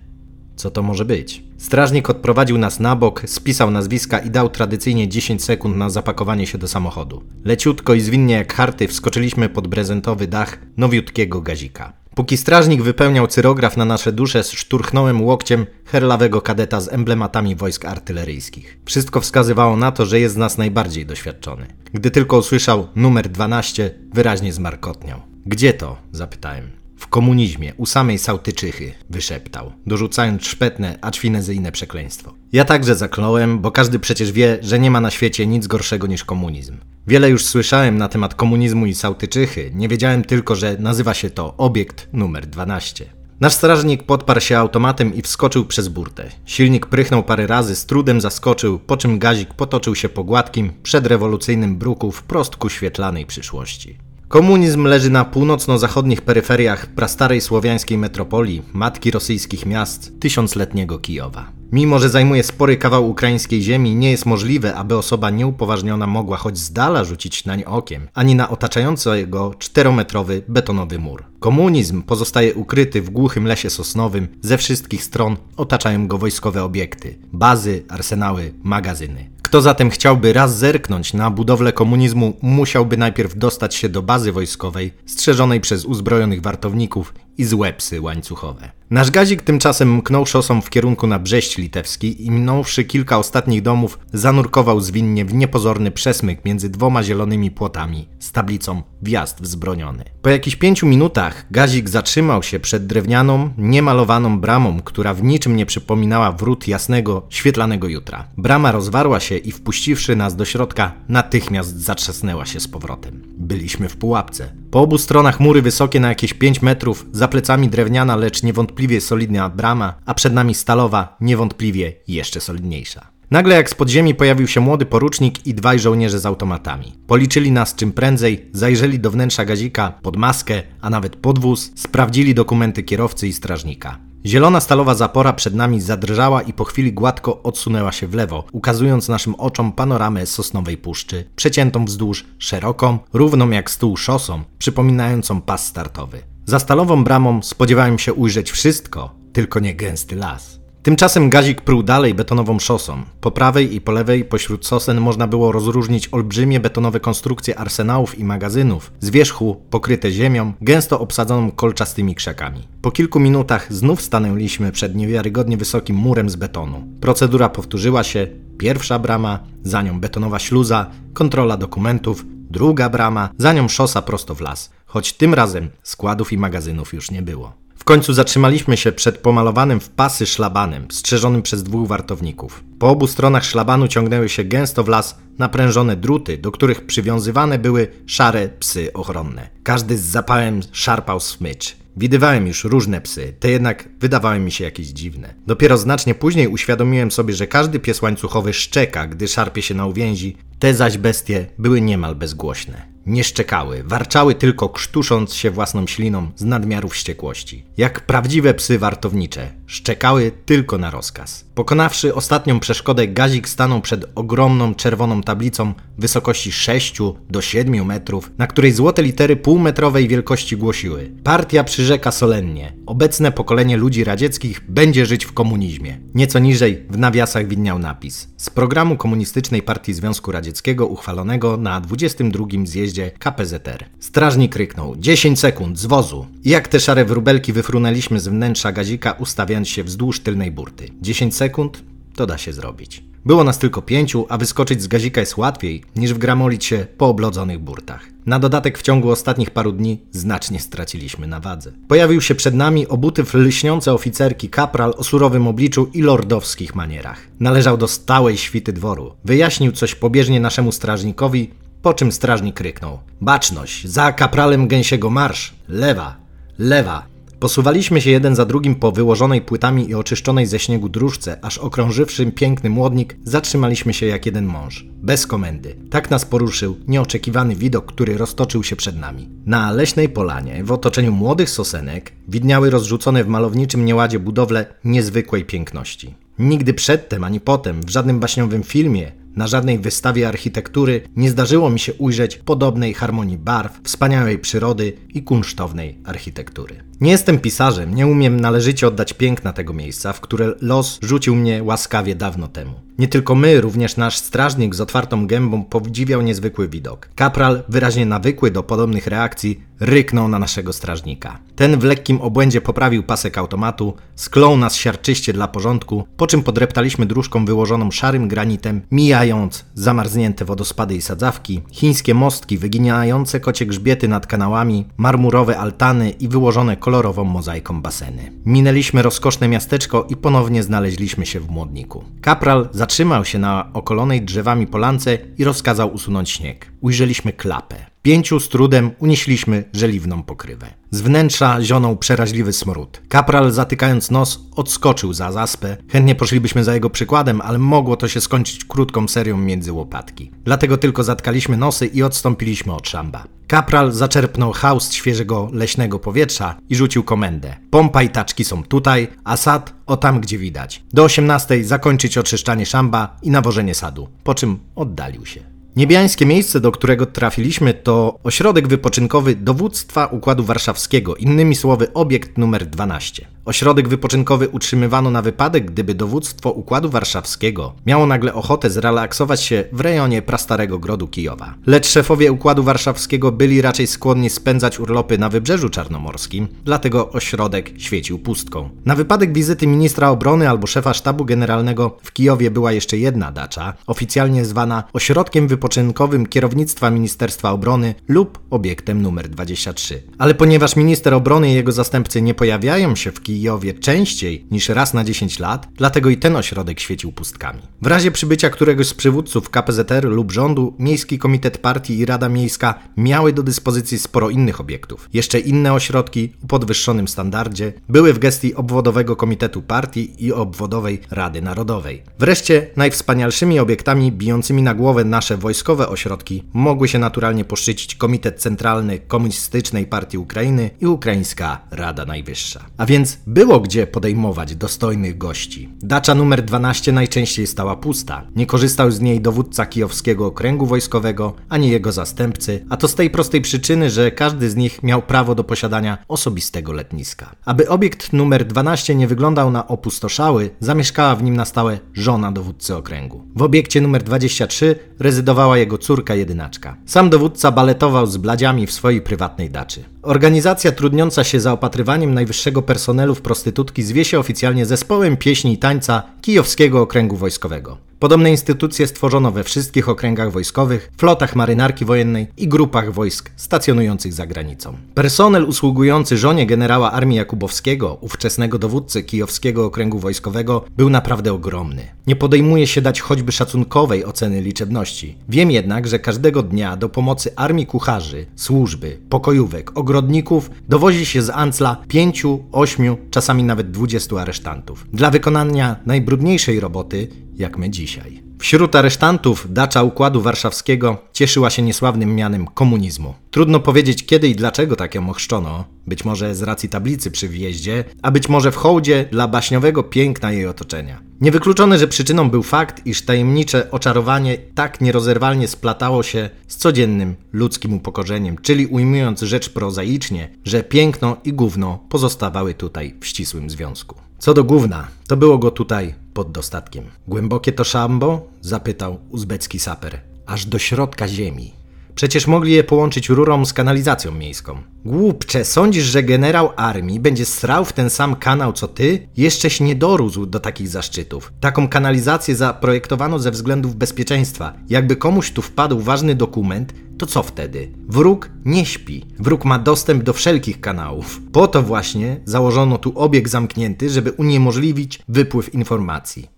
Co 0.56 0.70
to 0.70 0.82
może 0.82 1.04
być? 1.04 1.42
Strażnik 1.58 2.10
odprowadził 2.10 2.58
nas 2.58 2.80
na 2.80 2.96
bok, 2.96 3.22
spisał 3.26 3.70
nazwiska 3.70 4.18
i 4.18 4.30
dał 4.30 4.48
tradycyjnie 4.48 5.08
10 5.08 5.44
sekund 5.44 5.76
na 5.76 5.90
zapakowanie 5.90 6.46
się 6.46 6.58
do 6.58 6.68
samochodu. 6.68 7.22
Leciutko 7.44 7.94
i 7.94 8.00
zwinnie 8.00 8.34
jak 8.34 8.54
harty 8.54 8.88
wskoczyliśmy 8.88 9.48
pod 9.48 9.68
prezentowy 9.68 10.26
dach 10.26 10.58
nowiutkiego 10.76 11.40
gazika. 11.40 11.99
Póki 12.20 12.36
strażnik 12.36 12.82
wypełniał 12.82 13.26
cyrograf 13.26 13.76
na 13.76 13.84
nasze 13.84 14.12
dusze, 14.12 14.44
szturchnąłem 14.44 15.22
łokciem 15.22 15.66
herlawego 15.84 16.42
kadeta 16.42 16.80
z 16.80 16.92
emblematami 16.92 17.56
wojsk 17.56 17.84
artyleryjskich. 17.84 18.78
Wszystko 18.84 19.20
wskazywało 19.20 19.76
na 19.76 19.92
to, 19.92 20.06
że 20.06 20.20
jest 20.20 20.34
z 20.34 20.38
nas 20.38 20.58
najbardziej 20.58 21.06
doświadczony. 21.06 21.66
Gdy 21.92 22.10
tylko 22.10 22.38
usłyszał 22.38 22.88
numer 22.96 23.28
12, 23.28 23.94
wyraźnie 24.14 24.52
zmarkotniał. 24.52 25.20
Gdzie 25.46 25.72
to? 25.72 25.96
zapytałem. 26.12 26.79
W 27.00 27.06
komunizmie, 27.06 27.74
u 27.76 27.86
samej 27.86 28.18
Sałtyczychy, 28.18 28.92
wyszeptał, 29.10 29.72
dorzucając 29.86 30.46
szpetne, 30.46 30.98
acz 31.00 31.18
finezyjne 31.18 31.72
przekleństwo. 31.72 32.34
Ja 32.52 32.64
także 32.64 32.94
zakląłem, 32.94 33.58
bo 33.60 33.70
każdy 33.70 33.98
przecież 33.98 34.32
wie, 34.32 34.58
że 34.62 34.78
nie 34.78 34.90
ma 34.90 35.00
na 35.00 35.10
świecie 35.10 35.46
nic 35.46 35.66
gorszego 35.66 36.06
niż 36.06 36.24
komunizm. 36.24 36.76
Wiele 37.06 37.30
już 37.30 37.44
słyszałem 37.44 37.98
na 37.98 38.08
temat 38.08 38.34
komunizmu 38.34 38.86
i 38.86 38.94
Sałtyczychy, 38.94 39.70
nie 39.74 39.88
wiedziałem 39.88 40.24
tylko, 40.24 40.54
że 40.54 40.76
nazywa 40.78 41.14
się 41.14 41.30
to 41.30 41.56
obiekt 41.56 42.08
numer 42.12 42.46
12. 42.46 43.06
Nasz 43.40 43.52
strażnik 43.52 44.02
podparł 44.02 44.40
się 44.40 44.58
automatem 44.58 45.14
i 45.14 45.22
wskoczył 45.22 45.64
przez 45.64 45.88
burtę. 45.88 46.30
Silnik 46.44 46.86
prychnął 46.86 47.22
parę 47.22 47.46
razy, 47.46 47.76
z 47.76 47.86
trudem 47.86 48.20
zaskoczył, 48.20 48.78
po 48.78 48.96
czym 48.96 49.18
gazik 49.18 49.54
potoczył 49.54 49.94
się 49.94 50.08
po 50.08 50.24
gładkim, 50.24 50.72
przedrewolucyjnym 50.82 51.76
bruku 51.76 52.12
wprost 52.12 52.56
ku 52.56 52.68
świetlanej 52.68 53.26
przyszłości. 53.26 54.09
Komunizm 54.30 54.84
leży 54.84 55.10
na 55.10 55.24
północno-zachodnich 55.24 56.22
peryferiach 56.22 56.86
prastarej 56.86 57.40
słowiańskiej 57.40 57.98
metropolii, 57.98 58.62
matki 58.72 59.10
rosyjskich 59.10 59.66
miast, 59.66 60.20
tysiącletniego 60.20 60.98
Kijowa. 60.98 61.52
Mimo, 61.72 61.98
że 61.98 62.08
zajmuje 62.08 62.42
spory 62.42 62.76
kawał 62.76 63.10
ukraińskiej 63.10 63.62
ziemi, 63.62 63.94
nie 63.94 64.10
jest 64.10 64.26
możliwe, 64.26 64.74
aby 64.74 64.96
osoba 64.96 65.30
nieupoważniona 65.30 66.06
mogła 66.06 66.36
choć 66.36 66.58
z 66.58 66.72
dala 66.72 67.04
rzucić 67.04 67.44
nań 67.44 67.64
okiem, 67.64 68.08
ani 68.14 68.34
na 68.34 68.48
otaczający 68.50 69.10
jego 69.18 69.54
czterometrowy 69.54 70.42
betonowy 70.48 70.98
mur. 70.98 71.24
Komunizm 71.40 72.02
pozostaje 72.02 72.54
ukryty 72.54 73.02
w 73.02 73.10
głuchym 73.10 73.46
lesie 73.46 73.70
sosnowym, 73.70 74.28
ze 74.40 74.58
wszystkich 74.58 75.04
stron 75.04 75.36
otaczają 75.56 76.06
go 76.06 76.18
wojskowe 76.18 76.64
obiekty, 76.64 77.18
bazy, 77.32 77.84
arsenały, 77.88 78.52
magazyny. 78.62 79.39
Kto 79.50 79.60
zatem 79.60 79.90
chciałby 79.90 80.32
raz 80.32 80.58
zerknąć 80.58 81.12
na 81.14 81.30
budowlę 81.30 81.72
komunizmu, 81.72 82.36
musiałby 82.42 82.96
najpierw 82.96 83.38
dostać 83.38 83.74
się 83.74 83.88
do 83.88 84.02
bazy 84.02 84.32
wojskowej, 84.32 84.92
strzeżonej 85.06 85.60
przez 85.60 85.84
uzbrojonych 85.84 86.42
wartowników 86.42 87.14
i 87.40 87.44
złe 87.44 87.72
psy 87.72 88.00
łańcuchowe. 88.00 88.70
Nasz 88.90 89.10
gazik 89.10 89.42
tymczasem 89.42 89.94
mknął 89.94 90.26
szosą 90.26 90.60
w 90.60 90.70
kierunku 90.70 91.06
na 91.06 91.18
Brześć 91.18 91.58
Litewski 91.58 92.26
i 92.26 92.30
minąwszy 92.30 92.84
kilka 92.84 93.18
ostatnich 93.18 93.62
domów, 93.62 93.98
zanurkował 94.12 94.80
zwinnie 94.80 95.24
w 95.24 95.34
niepozorny 95.34 95.90
przesmyk 95.90 96.44
między 96.44 96.68
dwoma 96.68 97.02
zielonymi 97.02 97.50
płotami 97.50 98.08
z 98.18 98.32
tablicą 98.32 98.82
wjazd 99.02 99.42
wzbroniony. 99.42 100.04
Po 100.22 100.30
jakichś 100.30 100.56
pięciu 100.56 100.86
minutach 100.86 101.46
gazik 101.50 101.88
zatrzymał 101.88 102.42
się 102.42 102.60
przed 102.60 102.86
drewnianą, 102.86 103.50
niemalowaną 103.58 104.40
bramą, 104.40 104.80
która 104.80 105.14
w 105.14 105.22
niczym 105.22 105.56
nie 105.56 105.66
przypominała 105.66 106.32
wrót 106.32 106.68
jasnego, 106.68 107.26
świetlanego 107.28 107.88
jutra. 107.88 108.28
Brama 108.36 108.72
rozwarła 108.72 109.20
się 109.20 109.36
i 109.36 109.52
wpuściwszy 109.52 110.16
nas 110.16 110.36
do 110.36 110.44
środka, 110.44 110.92
natychmiast 111.08 111.80
zatrzasnęła 111.80 112.46
się 112.46 112.60
z 112.60 112.68
powrotem. 112.68 113.22
Byliśmy 113.38 113.88
w 113.88 113.96
pułapce. 113.96 114.59
Po 114.70 114.80
obu 114.80 114.98
stronach 114.98 115.40
mury 115.40 115.62
wysokie 115.62 116.00
na 116.00 116.08
jakieś 116.08 116.34
5 116.34 116.62
metrów, 116.62 117.06
za 117.12 117.28
plecami 117.28 117.68
drewniana, 117.68 118.16
lecz 118.16 118.42
niewątpliwie 118.42 119.00
solidna 119.00 119.48
brama, 119.48 119.94
a 120.06 120.14
przed 120.14 120.32
nami 120.32 120.54
stalowa, 120.54 121.16
niewątpliwie 121.20 121.92
jeszcze 122.08 122.40
solidniejsza. 122.40 123.06
Nagle 123.30 123.54
jak 123.54 123.70
z 123.70 123.74
podziemi 123.74 124.14
pojawił 124.14 124.46
się 124.46 124.60
młody 124.60 124.86
porucznik 124.86 125.46
i 125.46 125.54
dwaj 125.54 125.78
żołnierze 125.78 126.20
z 126.20 126.26
automatami. 126.26 126.92
Policzyli 127.06 127.52
nas 127.52 127.74
czym 127.74 127.92
prędzej, 127.92 128.48
zajrzeli 128.52 129.00
do 129.00 129.10
wnętrza 129.10 129.44
gazika, 129.44 129.92
pod 130.02 130.16
maskę, 130.16 130.62
a 130.80 130.90
nawet 130.90 131.16
pod 131.16 131.38
wóz, 131.38 131.70
sprawdzili 131.74 132.34
dokumenty 132.34 132.82
kierowcy 132.82 133.28
i 133.28 133.32
strażnika. 133.32 134.09
Zielona 134.26 134.60
stalowa 134.60 134.94
zapora 134.94 135.32
przed 135.32 135.54
nami 135.54 135.80
zadrżała 135.80 136.42
i 136.42 136.52
po 136.52 136.64
chwili 136.64 136.92
gładko 136.92 137.42
odsunęła 137.42 137.92
się 137.92 138.06
w 138.06 138.14
lewo, 138.14 138.44
ukazując 138.52 139.08
naszym 139.08 139.34
oczom 139.34 139.72
panoramę 139.72 140.26
sosnowej 140.26 140.76
puszczy, 140.76 141.30
przeciętą 141.36 141.84
wzdłuż 141.84 142.26
szeroką, 142.38 142.98
równą 143.12 143.50
jak 143.50 143.70
stół 143.70 143.96
szosą, 143.96 144.42
przypominającą 144.58 145.40
pas 145.40 145.66
startowy. 145.66 146.22
Za 146.46 146.58
stalową 146.58 147.04
bramą 147.04 147.42
spodziewałem 147.42 147.98
się 147.98 148.14
ujrzeć 148.14 148.50
wszystko, 148.50 149.14
tylko 149.32 149.60
nie 149.60 149.74
gęsty 149.74 150.16
las. 150.16 150.59
Tymczasem 150.82 151.30
gazik 151.30 151.60
pruł 151.60 151.82
dalej 151.82 152.14
betonową 152.14 152.58
szosą. 152.58 153.02
Po 153.20 153.30
prawej 153.30 153.74
i 153.74 153.80
po 153.80 153.92
lewej 153.92 154.24
pośród 154.24 154.66
sosen 154.66 155.00
można 155.00 155.26
było 155.26 155.52
rozróżnić 155.52 156.08
olbrzymie 156.12 156.60
betonowe 156.60 157.00
konstrukcje 157.00 157.58
arsenałów 157.58 158.18
i 158.18 158.24
magazynów, 158.24 158.92
z 159.00 159.10
wierzchu 159.10 159.62
pokryte 159.70 160.12
ziemią, 160.12 160.52
gęsto 160.60 161.00
obsadzoną 161.00 161.50
kolczastymi 161.50 162.14
krzakami. 162.14 162.68
Po 162.82 162.90
kilku 162.90 163.20
minutach 163.20 163.72
znów 163.72 164.02
stanęliśmy 164.02 164.72
przed 164.72 164.96
niewiarygodnie 164.96 165.56
wysokim 165.56 165.96
murem 165.96 166.30
z 166.30 166.36
betonu. 166.36 166.84
Procedura 167.00 167.48
powtórzyła 167.48 168.04
się, 168.04 168.26
pierwsza 168.58 168.98
brama, 168.98 169.38
za 169.62 169.82
nią 169.82 170.00
betonowa 170.00 170.38
śluza, 170.38 170.90
kontrola 171.12 171.56
dokumentów, 171.56 172.24
druga 172.50 172.88
brama, 172.88 173.28
za 173.38 173.52
nią 173.52 173.68
szosa 173.68 174.02
prosto 174.02 174.34
w 174.34 174.40
las, 174.40 174.70
choć 174.86 175.12
tym 175.12 175.34
razem 175.34 175.68
składów 175.82 176.32
i 176.32 176.38
magazynów 176.38 176.94
już 176.94 177.10
nie 177.10 177.22
było. 177.22 177.52
Końcu 177.90 178.12
zatrzymaliśmy 178.12 178.76
się 178.76 178.92
przed 178.92 179.18
pomalowanym 179.18 179.80
w 179.80 179.88
pasy 179.88 180.26
szlabanem, 180.26 180.86
strzeżonym 180.90 181.42
przez 181.42 181.62
dwóch 181.62 181.88
wartowników. 181.88 182.64
Po 182.78 182.88
obu 182.88 183.06
stronach 183.06 183.44
szlabanu 183.44 183.88
ciągnęły 183.88 184.28
się 184.28 184.44
gęsto 184.44 184.84
w 184.84 184.88
las 184.88 185.18
naprężone 185.38 185.96
druty, 185.96 186.38
do 186.38 186.52
których 186.52 186.86
przywiązywane 186.86 187.58
były 187.58 187.88
szare 188.06 188.48
psy 188.48 188.92
ochronne. 188.92 189.48
Każdy 189.62 189.98
z 189.98 190.00
zapałem 190.00 190.60
szarpał 190.72 191.20
smycz. 191.20 191.76
Widywałem 191.96 192.46
już 192.46 192.64
różne 192.64 193.00
psy, 193.00 193.34
te 193.40 193.50
jednak 193.50 193.88
wydawały 194.00 194.38
mi 194.38 194.52
się 194.52 194.64
jakieś 194.64 194.86
dziwne. 194.86 195.34
Dopiero 195.46 195.78
znacznie 195.78 196.14
później 196.14 196.48
uświadomiłem 196.48 197.10
sobie, 197.10 197.34
że 197.34 197.46
każdy 197.46 197.78
pies 197.78 198.02
łańcuchowy 198.02 198.52
szczeka, 198.52 199.06
gdy 199.06 199.28
szarpie 199.28 199.62
się 199.62 199.74
na 199.74 199.86
uwięzi, 199.86 200.36
te 200.58 200.74
zaś 200.74 200.98
bestie 200.98 201.46
były 201.58 201.80
niemal 201.80 202.14
bezgłośne. 202.14 202.89
Nie 203.06 203.24
szczekały, 203.24 203.82
warczały 203.86 204.34
tylko 204.34 204.68
krztusząc 204.68 205.34
się 205.34 205.50
własną 205.50 205.86
śliną 205.86 206.30
z 206.36 206.44
nadmiaru 206.44 206.88
wściekłości. 206.88 207.64
Jak 207.76 208.00
prawdziwe 208.00 208.54
psy 208.54 208.78
wartownicze, 208.78 209.52
szczekały 209.70 210.32
tylko 210.46 210.78
na 210.78 210.90
rozkaz. 210.90 211.44
Pokonawszy 211.54 212.14
ostatnią 212.14 212.60
przeszkodę, 212.60 213.08
Gazik 213.08 213.48
stanął 213.48 213.80
przed 213.80 214.04
ogromną 214.14 214.74
czerwoną 214.74 215.22
tablicą 215.22 215.74
wysokości 215.98 216.52
6 216.52 216.98
do 217.30 217.42
7 217.42 217.86
metrów, 217.86 218.30
na 218.38 218.46
której 218.46 218.72
złote 218.72 219.02
litery 219.02 219.36
półmetrowej 219.36 220.08
wielkości 220.08 220.56
głosiły: 220.56 221.10
Partia 221.24 221.64
przyrzeka 221.64 222.12
solennie, 222.12 222.72
obecne 222.86 223.32
pokolenie 223.32 223.76
ludzi 223.76 224.04
radzieckich 224.04 224.60
będzie 224.68 225.06
żyć 225.06 225.24
w 225.24 225.32
komunizmie. 225.32 225.98
Nieco 226.14 226.38
niżej 226.38 226.82
w 226.90 226.98
nawiasach 226.98 227.48
widniał 227.48 227.78
napis: 227.78 228.28
Z 228.36 228.50
programu 228.50 228.96
Komunistycznej 228.96 229.62
Partii 229.62 229.94
Związku 229.94 230.32
Radzieckiego 230.32 230.86
uchwalonego 230.86 231.56
na 231.56 231.80
22 231.80 232.46
zjeździe 232.64 233.10
KPZR. 233.18 233.84
Strażnik 234.00 234.56
ryknął: 234.56 234.96
10 234.96 235.40
sekund, 235.40 235.78
z 235.78 235.86
wozu. 235.86 236.26
I 236.44 236.50
jak 236.50 236.68
te 236.68 236.80
szare 236.80 237.04
wróbelki 237.04 237.52
wyfrunęliśmy 237.52 238.20
z 238.20 238.28
wnętrza 238.28 238.72
gazika, 238.72 239.12
ustawiając 239.12 239.59
się 239.68 239.84
wzdłuż 239.84 240.20
tylnej 240.20 240.50
burty. 240.50 240.88
10 241.00 241.36
sekund 241.36 241.82
to 242.16 242.26
da 242.26 242.38
się 242.38 242.52
zrobić. 242.52 243.10
Było 243.24 243.44
nas 243.44 243.58
tylko 243.58 243.82
pięciu, 243.82 244.26
a 244.28 244.38
wyskoczyć 244.38 244.82
z 244.82 244.86
gazika 244.86 245.20
jest 245.20 245.36
łatwiej 245.36 245.84
niż 245.96 246.14
wgramolić 246.14 246.64
się 246.64 246.86
po 246.98 247.08
oblodzonych 247.08 247.58
burtach. 247.58 248.06
Na 248.26 248.38
dodatek 248.38 248.78
w 248.78 248.82
ciągu 248.82 249.10
ostatnich 249.10 249.50
paru 249.50 249.72
dni 249.72 250.00
znacznie 250.10 250.60
straciliśmy 250.60 251.26
na 251.26 251.40
wadze. 251.40 251.72
Pojawił 251.88 252.20
się 252.20 252.34
przed 252.34 252.54
nami 252.54 252.88
obuty 252.88 253.24
w 253.24 253.34
lśniące 253.34 253.92
oficerki 253.92 254.48
kapral 254.48 254.94
o 254.96 255.04
surowym 255.04 255.48
obliczu 255.48 255.90
i 255.94 256.02
lordowskich 256.02 256.74
manierach. 256.74 257.26
Należał 257.40 257.76
do 257.76 257.88
stałej 257.88 258.36
świty 258.36 258.72
dworu. 258.72 259.14
Wyjaśnił 259.24 259.72
coś 259.72 259.94
pobieżnie 259.94 260.40
naszemu 260.40 260.72
strażnikowi, 260.72 261.50
po 261.82 261.94
czym 261.94 262.12
strażnik 262.12 262.60
ryknął. 262.60 262.98
Baczność, 263.20 263.86
za 263.88 264.12
kapralem 264.12 264.68
gęsiego 264.68 265.10
marsz, 265.10 265.54
lewa, 265.68 266.16
lewa, 266.58 267.06
Posuwaliśmy 267.40 268.00
się 268.00 268.10
jeden 268.10 268.36
za 268.36 268.44
drugim 268.46 268.74
po 268.74 268.92
wyłożonej 268.92 269.42
płytami 269.42 269.90
i 269.90 269.94
oczyszczonej 269.94 270.46
ze 270.46 270.58
śniegu 270.58 270.88
dróżce, 270.88 271.38
aż 271.42 271.58
okrążywszy 271.58 272.32
piękny 272.32 272.70
młodnik, 272.70 273.16
zatrzymaliśmy 273.24 273.94
się 273.94 274.06
jak 274.06 274.26
jeden 274.26 274.46
mąż, 274.46 274.84
bez 275.02 275.26
komendy. 275.26 275.76
Tak 275.90 276.10
nas 276.10 276.24
poruszył 276.24 276.76
nieoczekiwany 276.88 277.56
widok, 277.56 277.86
który 277.86 278.18
roztoczył 278.18 278.64
się 278.64 278.76
przed 278.76 278.96
nami. 278.96 279.28
Na 279.46 279.72
leśnej 279.72 280.08
polanie, 280.08 280.64
w 280.64 280.72
otoczeniu 280.72 281.12
młodych 281.12 281.50
sosenek, 281.50 282.12
widniały 282.28 282.70
rozrzucone 282.70 283.24
w 283.24 283.28
malowniczym 283.28 283.84
nieładzie 283.84 284.18
budowle 284.18 284.66
niezwykłej 284.84 285.44
piękności. 285.44 286.14
Nigdy 286.38 286.74
przedtem 286.74 287.24
ani 287.24 287.40
potem, 287.40 287.82
w 287.82 287.90
żadnym 287.90 288.20
baśniowym 288.20 288.62
filmie, 288.62 289.12
na 289.36 289.46
żadnej 289.46 289.78
wystawie 289.78 290.28
architektury 290.28 291.00
nie 291.16 291.30
zdarzyło 291.30 291.70
mi 291.70 291.78
się 291.78 291.94
ujrzeć 291.94 292.36
podobnej 292.36 292.94
harmonii 292.94 293.38
barw, 293.38 293.80
wspaniałej 293.82 294.38
przyrody 294.38 294.92
i 295.08 295.22
kunsztownej 295.22 295.98
architektury. 296.04 296.82
Nie 297.00 297.10
jestem 297.10 297.38
pisarzem, 297.38 297.94
nie 297.94 298.06
umiem 298.06 298.40
należycie 298.40 298.86
oddać 298.88 299.12
piękna 299.12 299.52
tego 299.52 299.72
miejsca, 299.72 300.12
w 300.12 300.20
które 300.20 300.54
los 300.60 300.98
rzucił 301.02 301.36
mnie 301.36 301.62
łaskawie 301.62 302.14
dawno 302.14 302.48
temu. 302.48 302.72
Nie 303.00 303.08
tylko 303.08 303.34
my, 303.34 303.60
również 303.60 303.96
nasz 303.96 304.16
strażnik 304.16 304.74
z 304.74 304.80
otwartą 304.80 305.26
gębą 305.26 305.64
podziwiał 305.64 306.22
niezwykły 306.22 306.68
widok. 306.68 307.08
Kapral, 307.14 307.62
wyraźnie 307.68 308.06
nawykły 308.06 308.50
do 308.50 308.62
podobnych 308.62 309.06
reakcji, 309.06 309.60
ryknął 309.80 310.28
na 310.28 310.38
naszego 310.38 310.72
strażnika. 310.72 311.38
Ten 311.56 311.78
w 311.78 311.84
lekkim 311.84 312.20
obłędzie 312.20 312.60
poprawił 312.60 313.02
pasek 313.02 313.38
automatu, 313.38 313.94
sklął 314.16 314.56
nas 314.56 314.74
siarczyście 314.74 315.32
dla 315.32 315.48
porządku, 315.48 316.04
po 316.16 316.26
czym 316.26 316.42
podreptaliśmy 316.42 317.06
dróżką 317.06 317.44
wyłożoną 317.44 317.90
szarym 317.90 318.28
granitem, 318.28 318.82
mijając 318.90 319.64
zamarznięte 319.74 320.44
wodospady 320.44 320.94
i 320.94 321.02
sadzawki, 321.02 321.62
chińskie 321.70 322.14
mostki 322.14 322.58
wyginające 322.58 323.40
kocie 323.40 323.66
grzbiety 323.66 324.08
nad 324.08 324.26
kanałami, 324.26 324.86
marmurowe 324.96 325.58
altany 325.58 326.10
i 326.10 326.28
wyłożone 326.28 326.76
kolorową 326.76 327.24
mozaiką 327.24 327.82
baseny. 327.82 328.32
Minęliśmy 328.46 329.02
rozkoszne 329.02 329.48
miasteczko 329.48 330.06
i 330.08 330.16
ponownie 330.16 330.62
znaleźliśmy 330.62 331.26
się 331.26 331.40
w 331.40 331.50
Młodniku. 331.50 332.04
Kapral 332.20 332.68
zatrzymał 332.90 333.24
się 333.24 333.38
na 333.38 333.70
okolonej 333.72 334.22
drzewami 334.22 334.66
polance 334.66 335.18
i 335.38 335.44
rozkazał 335.44 335.94
usunąć 335.94 336.30
śnieg. 336.30 336.72
Ujrzeliśmy 336.80 337.32
klapę. 337.32 337.89
Pięciu 338.02 338.40
z 338.40 338.48
trudem 338.48 338.90
unieśliśmy 338.98 339.64
żeliwną 339.72 340.22
pokrywę. 340.22 340.66
Z 340.90 341.00
wnętrza 341.00 341.62
zionął 341.62 341.96
przeraźliwy 341.96 342.52
smród. 342.52 343.02
Kapral, 343.08 343.52
zatykając 343.52 344.10
nos, 344.10 344.40
odskoczył 344.56 345.12
za 345.12 345.32
zaspę. 345.32 345.76
Chętnie 345.88 346.14
poszlibyśmy 346.14 346.64
za 346.64 346.74
jego 346.74 346.90
przykładem, 346.90 347.40
ale 347.40 347.58
mogło 347.58 347.96
to 347.96 348.08
się 348.08 348.20
skończyć 348.20 348.64
krótką 348.64 349.08
serią 349.08 349.36
między 349.36 349.72
łopatki. 349.72 350.30
Dlatego 350.44 350.76
tylko 350.76 351.04
zatkaliśmy 351.04 351.56
nosy 351.56 351.86
i 351.86 352.02
odstąpiliśmy 352.02 352.74
od 352.74 352.88
szamba. 352.88 353.24
Kapral 353.46 353.92
zaczerpnął 353.92 354.52
haust 354.52 354.94
świeżego 354.94 355.48
leśnego 355.52 355.98
powietrza 355.98 356.56
i 356.68 356.76
rzucił 356.76 357.02
komendę. 357.02 357.56
Pompa 357.70 358.02
i 358.02 358.08
taczki 358.08 358.44
są 358.44 358.62
tutaj, 358.62 359.08
a 359.24 359.36
sad 359.36 359.74
o 359.86 359.96
tam, 359.96 360.20
gdzie 360.20 360.38
widać. 360.38 360.82
Do 360.92 361.04
18 361.04 361.64
zakończyć 361.64 362.18
oczyszczanie 362.18 362.66
szamba 362.66 363.16
i 363.22 363.30
nawożenie 363.30 363.74
sadu, 363.74 364.08
po 364.24 364.34
czym 364.34 364.58
oddalił 364.74 365.26
się. 365.26 365.59
Niebiańskie 365.76 366.26
miejsce, 366.26 366.60
do 366.60 366.72
którego 366.72 367.06
trafiliśmy, 367.06 367.74
to 367.74 368.18
ośrodek 368.24 368.68
wypoczynkowy 368.68 369.34
Dowództwa 369.36 370.06
Układu 370.06 370.44
Warszawskiego, 370.44 371.16
innymi 371.16 371.54
słowy 371.56 371.92
obiekt 371.92 372.38
numer 372.38 372.66
12. 372.66 373.26
Ośrodek 373.44 373.88
wypoczynkowy 373.88 374.48
utrzymywano 374.48 375.10
na 375.10 375.22
wypadek, 375.22 375.70
gdyby 375.70 375.94
dowództwo 375.94 376.50
Układu 376.50 376.90
Warszawskiego 376.90 377.72
miało 377.86 378.06
nagle 378.06 378.34
ochotę 378.34 378.70
zrelaksować 378.70 379.42
się 379.42 379.64
w 379.72 379.80
rejonie 379.80 380.22
prastarego 380.22 380.78
grodu 380.78 381.08
Kijowa. 381.08 381.54
Lecz 381.66 381.86
szefowie 381.86 382.32
Układu 382.32 382.62
Warszawskiego 382.62 383.32
byli 383.32 383.62
raczej 383.62 383.86
skłonni 383.86 384.30
spędzać 384.30 384.80
urlopy 384.80 385.18
na 385.18 385.28
Wybrzeżu 385.28 385.68
Czarnomorskim, 385.68 386.48
dlatego 386.64 387.12
ośrodek 387.12 387.70
świecił 387.78 388.18
pustką. 388.18 388.70
Na 388.84 388.96
wypadek 388.96 389.32
wizyty 389.32 389.66
ministra 389.66 390.10
obrony 390.10 390.48
albo 390.48 390.66
szefa 390.66 390.94
sztabu 390.94 391.24
generalnego 391.24 391.98
w 392.02 392.12
Kijowie 392.12 392.50
była 392.50 392.72
jeszcze 392.72 392.98
jedna 392.98 393.32
dacza, 393.32 393.74
oficjalnie 393.86 394.44
zwana 394.44 394.84
Ośrodkiem 394.92 395.48
Wypoczynkowym 395.48 396.26
Kierownictwa 396.26 396.90
Ministerstwa 396.90 397.50
Obrony 397.50 397.94
lub 398.08 398.38
obiektem 398.50 399.02
numer 399.02 399.28
23. 399.28 400.02
Ale 400.18 400.34
ponieważ 400.34 400.76
minister 400.76 401.14
obrony 401.14 401.50
i 401.50 401.54
jego 401.54 401.72
zastępcy 401.72 402.22
nie 402.22 402.34
pojawiają 402.34 402.96
się 402.96 403.12
w 403.12 403.22
Kijowie, 403.22 403.29
Kijowie 403.30 403.74
częściej 403.74 404.46
niż 404.50 404.68
raz 404.68 404.94
na 404.94 405.04
10 405.04 405.38
lat, 405.38 405.68
dlatego 405.76 406.10
i 406.10 406.16
ten 406.16 406.36
ośrodek 406.36 406.80
świecił 406.80 407.12
pustkami. 407.12 407.62
W 407.82 407.86
razie 407.86 408.10
przybycia 408.10 408.50
któregoś 408.50 408.86
z 408.86 408.94
przywódców 408.94 409.50
KPZR 409.50 410.04
lub 410.04 410.32
rządu, 410.32 410.74
Miejski 410.78 411.18
Komitet 411.18 411.58
Partii 411.58 411.98
i 411.98 412.06
Rada 412.06 412.28
Miejska 412.28 412.74
miały 412.96 413.32
do 413.32 413.42
dyspozycji 413.42 413.98
sporo 413.98 414.30
innych 414.30 414.60
obiektów. 414.60 415.08
Jeszcze 415.12 415.40
inne 415.40 415.72
ośrodki 415.72 416.32
o 416.44 416.46
podwyższonym 416.46 417.08
standardzie 417.08 417.72
były 417.88 418.12
w 418.12 418.18
gestii 418.18 418.54
obwodowego 418.54 419.16
Komitetu 419.16 419.62
Partii 419.62 420.24
i 420.24 420.32
obwodowej 420.32 421.00
Rady 421.10 421.42
Narodowej. 421.42 422.02
Wreszcie 422.18 422.66
najwspanialszymi 422.76 423.58
obiektami 423.58 424.12
bijącymi 424.12 424.62
na 424.62 424.74
głowę 424.74 425.04
nasze 425.04 425.36
wojskowe 425.36 425.88
ośrodki 425.88 426.42
mogły 426.52 426.88
się 426.88 426.98
naturalnie 426.98 427.44
poszczycić 427.44 427.94
Komitet 427.94 428.38
Centralny 428.40 428.98
Komunistycznej 428.98 429.86
Partii 429.86 430.18
Ukrainy 430.18 430.70
i 430.80 430.86
Ukraińska 430.86 431.60
Rada 431.70 432.04
Najwyższa. 432.04 432.64
A 432.76 432.86
więc 432.86 433.18
było 433.26 433.60
gdzie 433.60 433.86
podejmować 433.86 434.56
dostojnych 434.56 435.18
gości. 435.18 435.68
Dacza 435.82 436.14
numer 436.14 436.42
12 436.42 436.92
najczęściej 436.92 437.46
stała 437.46 437.76
pusta. 437.76 438.22
Nie 438.36 438.46
korzystał 438.46 438.90
z 438.90 439.00
niej 439.00 439.20
dowódca 439.20 439.66
kijowskiego 439.66 440.26
okręgu 440.26 440.66
wojskowego, 440.66 441.34
ani 441.48 441.70
jego 441.70 441.92
zastępcy, 441.92 442.64
a 442.70 442.76
to 442.76 442.88
z 442.88 442.94
tej 442.94 443.10
prostej 443.10 443.40
przyczyny, 443.40 443.90
że 443.90 444.10
każdy 444.10 444.50
z 444.50 444.56
nich 444.56 444.82
miał 444.82 445.02
prawo 445.02 445.34
do 445.34 445.44
posiadania 445.44 445.98
osobistego 446.08 446.72
letniska. 446.72 447.30
Aby 447.44 447.68
obiekt 447.68 448.12
numer 448.12 448.46
12 448.46 448.94
nie 448.94 449.06
wyglądał 449.06 449.50
na 449.50 449.68
opustoszały, 449.68 450.50
zamieszkała 450.60 451.16
w 451.16 451.22
nim 451.22 451.36
na 451.36 451.44
stałe 451.44 451.78
żona 451.94 452.32
dowódcy 452.32 452.76
okręgu. 452.76 453.24
W 453.36 453.42
obiekcie 453.42 453.80
numer 453.80 454.02
23 454.02 454.76
rezydowała 454.98 455.58
jego 455.58 455.78
córka 455.78 456.14
jedynaczka. 456.14 456.76
Sam 456.86 457.10
dowódca 457.10 457.52
baletował 457.52 458.06
z 458.06 458.16
bladziami 458.16 458.66
w 458.66 458.72
swojej 458.72 459.02
prywatnej 459.02 459.50
daczy. 459.50 459.84
Organizacja 460.02 460.72
trudniąca 460.72 461.24
się 461.24 461.40
zaopatrywaniem 461.40 462.14
najwyższego 462.14 462.62
personelu 462.62 463.09
prostytutki 463.18 463.82
zwie 463.82 464.04
się 464.04 464.18
oficjalnie 464.18 464.66
Zespołem 464.66 465.16
Pieśni 465.16 465.52
i 465.52 465.58
Tańca 465.58 466.02
Kijowskiego 466.22 466.82
Okręgu 466.82 467.16
Wojskowego. 467.16 467.89
Podobne 468.00 468.30
instytucje 468.30 468.86
stworzono 468.86 469.32
we 469.32 469.44
wszystkich 469.44 469.88
okręgach 469.88 470.32
wojskowych, 470.32 470.90
flotach 470.96 471.36
marynarki 471.36 471.84
wojennej 471.84 472.26
i 472.36 472.48
grupach 472.48 472.92
wojsk 472.92 473.30
stacjonujących 473.36 474.12
za 474.12 474.26
granicą. 474.26 474.76
Personel 474.94 475.44
usługujący 475.44 476.18
żonie 476.18 476.46
generała 476.46 476.92
Armii 476.92 477.16
Jakubowskiego, 477.16 477.98
ówczesnego 478.00 478.58
dowódcy 478.58 479.02
Kijowskiego 479.02 479.64
Okręgu 479.64 479.98
Wojskowego, 479.98 480.64
był 480.76 480.90
naprawdę 480.90 481.32
ogromny. 481.32 481.82
Nie 482.06 482.16
podejmuje 482.16 482.66
się 482.66 482.80
dać 482.80 483.00
choćby 483.00 483.32
szacunkowej 483.32 484.04
oceny 484.04 484.40
liczebności. 484.40 485.16
Wiem 485.28 485.50
jednak, 485.50 485.88
że 485.88 485.98
każdego 485.98 486.42
dnia 486.42 486.76
do 486.76 486.88
pomocy 486.88 487.36
armii 487.36 487.66
kucharzy, 487.66 488.26
służby, 488.36 488.98
pokojówek, 489.08 489.78
ogrodników 489.78 490.50
dowozi 490.68 491.06
się 491.06 491.22
z 491.22 491.30
Ancla 491.30 491.76
pięciu, 491.88 492.44
ośmiu, 492.52 492.98
czasami 493.10 493.44
nawet 493.44 493.70
dwudziestu 493.70 494.18
aresztantów. 494.18 494.86
Dla 494.92 495.10
wykonania 495.10 495.76
najbrudniejszej 495.86 496.60
roboty 496.60 497.08
jak 497.40 497.58
my 497.58 497.70
dzisiaj. 497.70 498.22
Wśród 498.38 498.76
aresztantów 498.76 499.46
dacza 499.52 499.82
Układu 499.82 500.22
Warszawskiego 500.22 500.96
cieszyła 501.12 501.50
się 501.50 501.62
niesławnym 501.62 502.14
mianem 502.14 502.46
komunizmu. 502.46 503.14
Trudno 503.30 503.60
powiedzieć 503.60 504.06
kiedy 504.06 504.28
i 504.28 504.34
dlaczego 504.34 504.76
tak 504.76 504.94
ją 504.94 505.10
ochrzczono, 505.10 505.64
być 505.86 506.04
może 506.04 506.34
z 506.34 506.42
racji 506.42 506.68
tablicy 506.68 507.10
przy 507.10 507.28
wjeździe, 507.28 507.84
a 508.02 508.10
być 508.10 508.28
może 508.28 508.52
w 508.52 508.56
hołdzie 508.56 509.08
dla 509.12 509.28
baśniowego 509.28 509.82
piękna 509.82 510.32
jej 510.32 510.46
otoczenia. 510.46 511.00
Niewykluczone, 511.20 511.78
że 511.78 511.88
przyczyną 511.88 512.30
był 512.30 512.42
fakt, 512.42 512.86
iż 512.86 513.02
tajemnicze 513.02 513.70
oczarowanie 513.70 514.38
tak 514.54 514.80
nierozerwalnie 514.80 515.48
splatało 515.48 516.02
się 516.02 516.30
z 516.48 516.56
codziennym 516.56 517.14
ludzkim 517.32 517.74
upokorzeniem, 517.74 518.38
czyli 518.38 518.66
ujmując 518.66 519.20
rzecz 519.20 519.50
prozaicznie, 519.50 520.30
że 520.44 520.62
piękno 520.62 521.16
i 521.24 521.32
gówno 521.32 521.84
pozostawały 521.88 522.54
tutaj 522.54 522.94
w 523.00 523.06
ścisłym 523.06 523.50
związku. 523.50 523.96
Co 524.18 524.34
do 524.34 524.44
gówna, 524.44 524.88
to 525.08 525.16
było 525.16 525.38
go 525.38 525.50
tutaj 525.50 525.94
pod 526.14 526.32
dostatkiem. 526.32 526.84
Głębokie 527.08 527.52
to 527.52 527.64
szambo? 527.64 528.26
zapytał 528.40 528.98
uzbecki 529.10 529.58
saper. 529.58 530.00
Aż 530.26 530.46
do 530.46 530.58
środka 530.58 531.08
ziemi. 531.08 531.59
Przecież 532.00 532.26
mogli 532.26 532.52
je 532.52 532.64
połączyć 532.64 533.08
rurą 533.08 533.44
z 533.44 533.52
kanalizacją 533.52 534.12
miejską. 534.12 534.62
Głupcze, 534.84 535.44
sądzisz, 535.44 535.84
że 535.84 536.02
generał 536.02 536.50
armii 536.56 537.00
będzie 537.00 537.24
srał 537.24 537.64
w 537.64 537.72
ten 537.72 537.90
sam 537.90 538.16
kanał 538.16 538.52
co 538.52 538.68
ty? 538.68 539.08
Jeszcześ 539.16 539.60
nie 539.60 539.74
dorósł 539.74 540.26
do 540.26 540.40
takich 540.40 540.68
zaszczytów. 540.68 541.32
Taką 541.40 541.68
kanalizację 541.68 542.36
zaprojektowano 542.36 543.18
ze 543.18 543.30
względów 543.30 543.76
bezpieczeństwa. 543.76 544.52
Jakby 544.68 544.96
komuś 544.96 545.30
tu 545.30 545.42
wpadł 545.42 545.80
ważny 545.80 546.14
dokument, 546.14 546.74
to 546.98 547.06
co 547.06 547.22
wtedy? 547.22 547.72
Wróg 547.88 548.30
nie 548.44 548.66
śpi. 548.66 549.06
Wróg 549.18 549.44
ma 549.44 549.58
dostęp 549.58 550.02
do 550.02 550.12
wszelkich 550.12 550.60
kanałów. 550.60 551.20
Po 551.32 551.48
to 551.48 551.62
właśnie 551.62 552.20
założono 552.24 552.78
tu 552.78 552.98
obieg 552.98 553.28
zamknięty, 553.28 553.90
żeby 553.90 554.12
uniemożliwić 554.12 554.98
wypływ 555.08 555.54
informacji. 555.54 556.28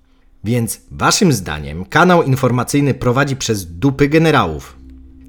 Więc 0.45 0.81
waszym 0.91 1.33
zdaniem 1.33 1.85
kanał 1.85 2.23
informacyjny 2.23 2.95
prowadzi 2.95 3.37
przez 3.37 3.79
dupy 3.79 4.09
generałów. 4.09 4.82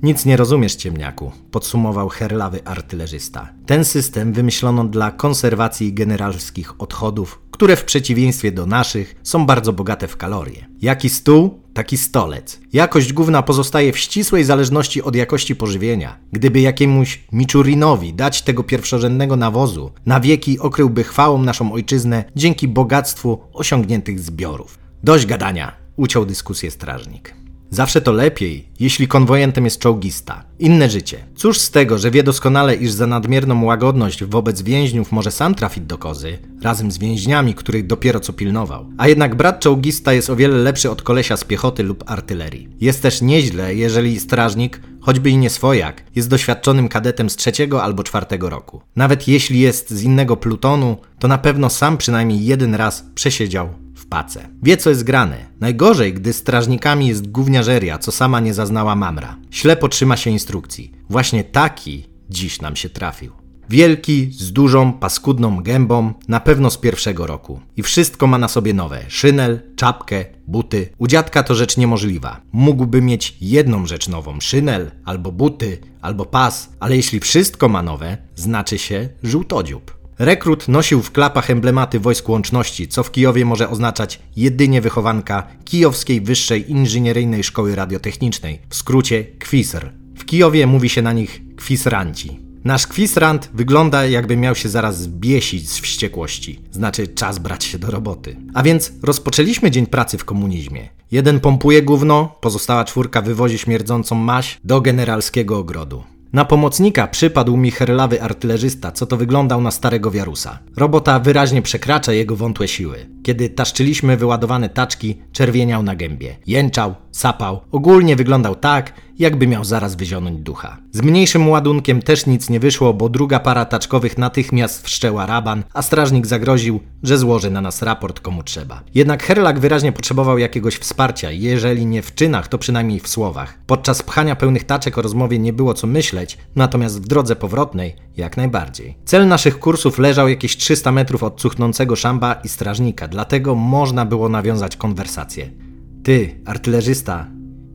Nic 0.04 0.26
nie 0.26 0.38
rozumiesz, 0.38 0.76
ciemniaku, 0.76 1.32
podsumował 1.52 2.10
herlawy 2.10 2.66
artylerzysta. 2.66 3.50
Ten 3.66 3.86
system 3.86 4.34
wymyślono 4.34 4.84
dla 4.84 5.12
konserwacji 5.12 5.94
generalskich 5.94 6.82
odchodów, 6.82 7.42
które 7.52 7.76
w 7.76 7.84
przeciwieństwie 7.84 8.52
do 8.52 8.66
naszych 8.66 9.16
są 9.24 9.46
bardzo 9.46 9.74
bogate 9.74 10.08
w 10.08 10.18
kalorie. 10.18 10.66
Jaki 10.82 11.10
stół, 11.10 11.60
taki 11.74 11.98
stolec. 11.98 12.60
Jakość 12.74 13.14
główna 13.14 13.44
pozostaje 13.44 13.94
w 13.94 13.98
ścisłej 13.98 14.44
zależności 14.44 15.02
od 15.02 15.16
jakości 15.16 15.56
pożywienia. 15.56 16.20
Gdyby 16.32 16.60
jakiemuś 16.60 17.24
Miczurinowi 17.32 18.14
dać 18.14 18.42
tego 18.42 18.64
pierwszorzędnego 18.64 19.36
nawozu, 19.36 19.92
na 20.06 20.20
wieki 20.20 20.60
okryłby 20.60 21.04
chwałą 21.04 21.44
naszą 21.44 21.74
ojczyznę 21.74 22.24
dzięki 22.36 22.68
bogactwu 22.68 23.42
osiągniętych 23.54 24.20
zbiorów. 24.20 24.80
Dość 25.04 25.26
gadania, 25.26 25.72
uciął 25.96 26.26
dyskusję 26.26 26.72
strażnik. 26.72 27.43
Zawsze 27.74 28.02
to 28.02 28.12
lepiej, 28.12 28.70
jeśli 28.80 29.08
konwojentem 29.08 29.66
jest 29.66 29.80
czołgista. 29.80 30.44
Inne 30.60 30.90
życie. 30.90 31.18
Cóż 31.36 31.60
z 31.60 31.72
tego, 31.72 31.98
że 31.98 32.12
wie 32.12 32.24
doskonale, 32.24 32.76
iż 32.76 32.92
za 32.92 33.08
nadmierną 33.08 33.64
łagodność 33.64 34.24
wobec 34.24 34.62
więźniów 34.62 35.12
może 35.12 35.32
sam 35.32 35.56
trafić 35.56 35.84
do 35.84 35.98
kozy, 35.98 36.38
razem 36.62 36.92
z 36.92 36.98
więźniami, 36.98 37.54
których 37.54 37.88
dopiero 37.88 38.20
co 38.20 38.34
pilnował. 38.34 38.86
A 38.98 39.08
jednak 39.08 39.36
brat 39.36 39.60
czołgista 39.60 40.14
jest 40.14 40.30
o 40.30 40.36
wiele 40.36 40.58
lepszy 40.58 40.92
od 40.92 41.02
kolesia 41.02 41.38
z 41.38 41.44
piechoty 41.44 41.84
lub 41.84 42.04
artylerii. 42.08 42.70
Jest 42.82 43.02
też 43.02 43.22
nieźle, 43.22 43.76
jeżeli 43.76 44.20
strażnik, 44.20 44.82
choćby 45.02 45.30
i 45.30 45.38
nie 45.38 45.50
swojak, 45.50 46.04
jest 46.16 46.30
doświadczonym 46.30 46.90
kadetem 46.90 47.30
z 47.30 47.36
trzeciego 47.36 47.84
albo 47.84 48.04
czwartego 48.04 48.50
roku. 48.50 48.82
Nawet 48.96 49.28
jeśli 49.28 49.60
jest 49.60 49.90
z 49.90 50.04
innego 50.04 50.38
plutonu, 50.38 50.98
to 51.20 51.28
na 51.28 51.38
pewno 51.38 51.70
sam 51.70 51.98
przynajmniej 51.98 52.46
jeden 52.46 52.76
raz 52.76 53.06
przesiedział 53.16 53.83
pace. 54.14 54.50
Wie, 54.64 54.78
co 54.78 54.90
jest 54.90 55.04
grane. 55.04 55.38
Najgorzej, 55.60 56.14
gdy 56.14 56.34
strażnikami 56.34 57.08
jest 57.08 57.32
gówniarzeria, 57.32 57.98
co 57.98 58.12
sama 58.12 58.40
nie 58.40 58.54
zaznała 58.54 58.96
mamra. 58.96 59.38
Ślepo 59.52 59.88
trzyma 59.90 60.18
się 60.18 60.30
instrukcji. 60.30 60.92
Właśnie 61.10 61.44
taki 61.44 62.06
dziś 62.30 62.62
nam 62.62 62.76
się 62.76 62.90
trafił. 62.90 63.32
Wielki, 63.70 64.32
z 64.32 64.52
dużą, 64.52 64.94
paskudną 64.94 65.64
gębą, 65.64 66.14
na 66.28 66.40
pewno 66.40 66.70
z 66.70 66.78
pierwszego 66.78 67.28
roku. 67.28 67.60
I 67.78 67.84
wszystko 67.84 68.28
ma 68.28 68.38
na 68.38 68.48
sobie 68.48 68.74
nowe. 68.74 69.00
Szynel, 69.08 69.60
czapkę, 69.76 70.26
buty. 70.48 70.90
U 70.98 71.08
dziadka 71.08 71.44
to 71.44 71.56
rzecz 71.56 71.78
niemożliwa. 71.78 72.42
Mógłby 72.52 73.02
mieć 73.02 73.38
jedną 73.42 73.86
rzecz 73.86 74.08
nową. 74.08 74.42
Szynel, 74.42 74.92
albo 75.06 75.32
buty, 75.32 75.78
albo 76.02 76.26
pas. 76.26 76.70
Ale 76.80 76.96
jeśli 76.96 77.20
wszystko 77.20 77.70
ma 77.70 77.84
nowe, 77.84 78.18
znaczy 78.36 78.78
się 78.78 79.10
żółtodziób. 79.24 80.03
Rekrut 80.20 80.68
nosił 80.68 81.02
w 81.02 81.12
klapach 81.12 81.50
emblematy 81.50 82.00
Wojsk 82.00 82.30
Łączności, 82.30 82.88
co 82.88 83.04
w 83.04 83.12
Kijowie 83.12 83.46
może 83.46 83.70
oznaczać 83.70 84.20
jedynie 84.36 84.82
wychowanka 84.82 85.48
Kijowskiej 85.66 86.22
Wyższej 86.22 86.72
Inżynieryjnej 86.72 87.44
Szkoły 87.44 87.76
Radiotechnicznej, 87.76 88.60
w 88.70 88.76
skrócie 88.76 89.24
KWISR. 89.24 89.92
W 90.18 90.26
Kijowie 90.26 90.68
mówi 90.68 90.90
się 90.90 91.02
na 91.02 91.14
nich 91.14 91.42
kwisranci. 91.56 92.40
Nasz 92.64 92.88
kwisrant 92.88 93.50
wygląda 93.54 94.06
jakby 94.06 94.38
miał 94.38 94.56
się 94.56 94.70
zaraz 94.70 95.02
zbiesić 95.02 95.70
z 95.70 95.80
wściekłości. 95.80 96.60
Znaczy 96.72 97.08
czas 97.08 97.40
brać 97.40 97.64
się 97.64 97.80
do 97.80 97.92
roboty. 97.92 98.38
A 98.54 98.64
więc 98.64 98.92
rozpoczęliśmy 99.04 99.72
dzień 99.72 99.88
pracy 99.88 100.18
w 100.18 100.26
komunizmie. 100.26 100.90
Jeden 101.12 101.40
pompuje 101.40 101.82
gówno, 101.82 102.36
pozostała 102.42 102.86
czwórka 102.86 103.22
wywozi 103.22 103.58
śmierdzącą 103.58 104.16
maś 104.16 104.60
do 104.64 104.82
generalskiego 104.82 105.58
ogrodu. 105.58 106.04
Na 106.34 106.46
pomocnika 106.46 107.08
przypadł 107.08 107.58
mi 107.58 107.72
herlawy 107.72 108.22
artylerzysta, 108.22 108.92
co 108.92 109.06
to 109.06 109.18
wyglądał 109.18 109.62
na 109.62 109.72
starego 109.72 110.12
wiarusa. 110.12 110.60
Robota 110.78 111.20
wyraźnie 111.20 111.62
przekracza 111.62 112.14
jego 112.14 112.36
wątłe 112.36 112.68
siły. 112.68 113.10
Kiedy 113.24 113.50
taszczyliśmy 113.50 114.18
wyładowane 114.18 114.70
taczki, 114.70 115.18
czerwieniał 115.32 115.84
na 115.84 115.96
gębie. 115.96 116.36
Jęczał, 116.48 116.96
sapał. 117.14 117.62
Ogólnie 117.72 118.16
wyglądał 118.16 118.56
tak, 118.56 118.94
jakby 119.20 119.48
miał 119.48 119.64
zaraz 119.64 119.96
wyzionąć 119.96 120.40
ducha. 120.40 120.78
Z 120.92 121.02
mniejszym 121.02 121.50
ładunkiem 121.50 122.02
też 122.02 122.26
nic 122.26 122.50
nie 122.50 122.60
wyszło, 122.60 122.94
bo 122.94 123.10
druga 123.10 123.40
para 123.40 123.66
taczkowych 123.66 124.18
natychmiast 124.18 124.86
wszczęła 124.86 125.26
raban, 125.26 125.64
a 125.74 125.82
strażnik 125.82 126.28
zagroził, 126.28 126.80
że 127.04 127.18
złoży 127.18 127.52
na 127.52 127.62
nas 127.62 127.82
raport 127.82 128.20
komu 128.20 128.44
trzeba. 128.44 128.82
Jednak 128.96 129.24
Herlak 129.24 129.60
wyraźnie 129.60 129.92
potrzebował 129.92 130.38
jakiegoś 130.38 130.76
wsparcia, 130.76 131.32
jeżeli 131.32 131.86
nie 131.86 132.02
w 132.02 132.16
czynach, 132.16 132.48
to 132.48 132.58
przynajmniej 132.58 133.00
w 133.00 133.08
słowach. 133.08 133.58
Podczas 133.68 134.04
pchania 134.04 134.36
pełnych 134.36 134.64
taczek 134.64 134.98
o 134.98 135.02
rozmowie 135.02 135.40
nie 135.40 135.54
było 135.54 135.74
co 135.74 135.88
myśleć, 135.88 136.38
natomiast 136.56 137.02
w 137.02 137.08
drodze 137.08 137.36
powrotnej 137.36 137.96
jak 138.18 138.38
najbardziej. 138.38 138.98
Cel 139.06 139.28
naszych 139.28 139.60
kursów 139.60 140.00
leżał 140.00 140.30
jakieś 140.30 140.58
300 140.58 140.92
metrów 140.92 141.24
od 141.24 141.42
cuchnącego 141.42 141.96
szamba 141.96 142.34
i 142.34 142.50
strażnika, 142.50 143.08
dlatego 143.08 143.56
można 143.56 144.06
było 144.06 144.30
nawiązać 144.30 144.78
konwersację. 144.78 145.73
Ty, 146.04 146.42
artylerzysta, 146.46 147.28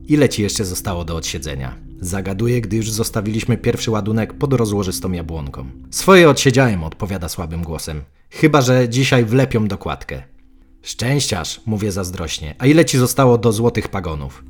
ile 0.07 0.29
ci 0.29 0.41
jeszcze 0.41 0.65
zostało 0.65 1.05
do 1.05 1.15
odsiedzenia? 1.15 1.75
Zagaduję, 2.01 2.61
gdy 2.61 2.77
już 2.77 2.91
zostawiliśmy 2.91 3.57
pierwszy 3.57 3.91
ładunek 3.91 4.33
pod 4.33 4.53
rozłożystą 4.53 5.11
jabłonką. 5.11 5.65
Swoje 5.91 6.29
odsiedziałem, 6.29 6.83
odpowiada 6.83 7.29
słabym 7.29 7.63
głosem. 7.63 8.01
Chyba, 8.29 8.61
że 8.61 8.89
dzisiaj 8.89 9.25
wlepią 9.25 9.67
dokładkę. 9.67 10.23
Szczęściarz, 10.81 11.61
mówię 11.65 11.91
zazdrośnie. 11.91 12.55
A 12.59 12.65
ile 12.65 12.85
ci 12.85 12.97
zostało 12.97 13.37
do 13.37 13.51
złotych 13.51 13.87
pagonów? 13.87 14.43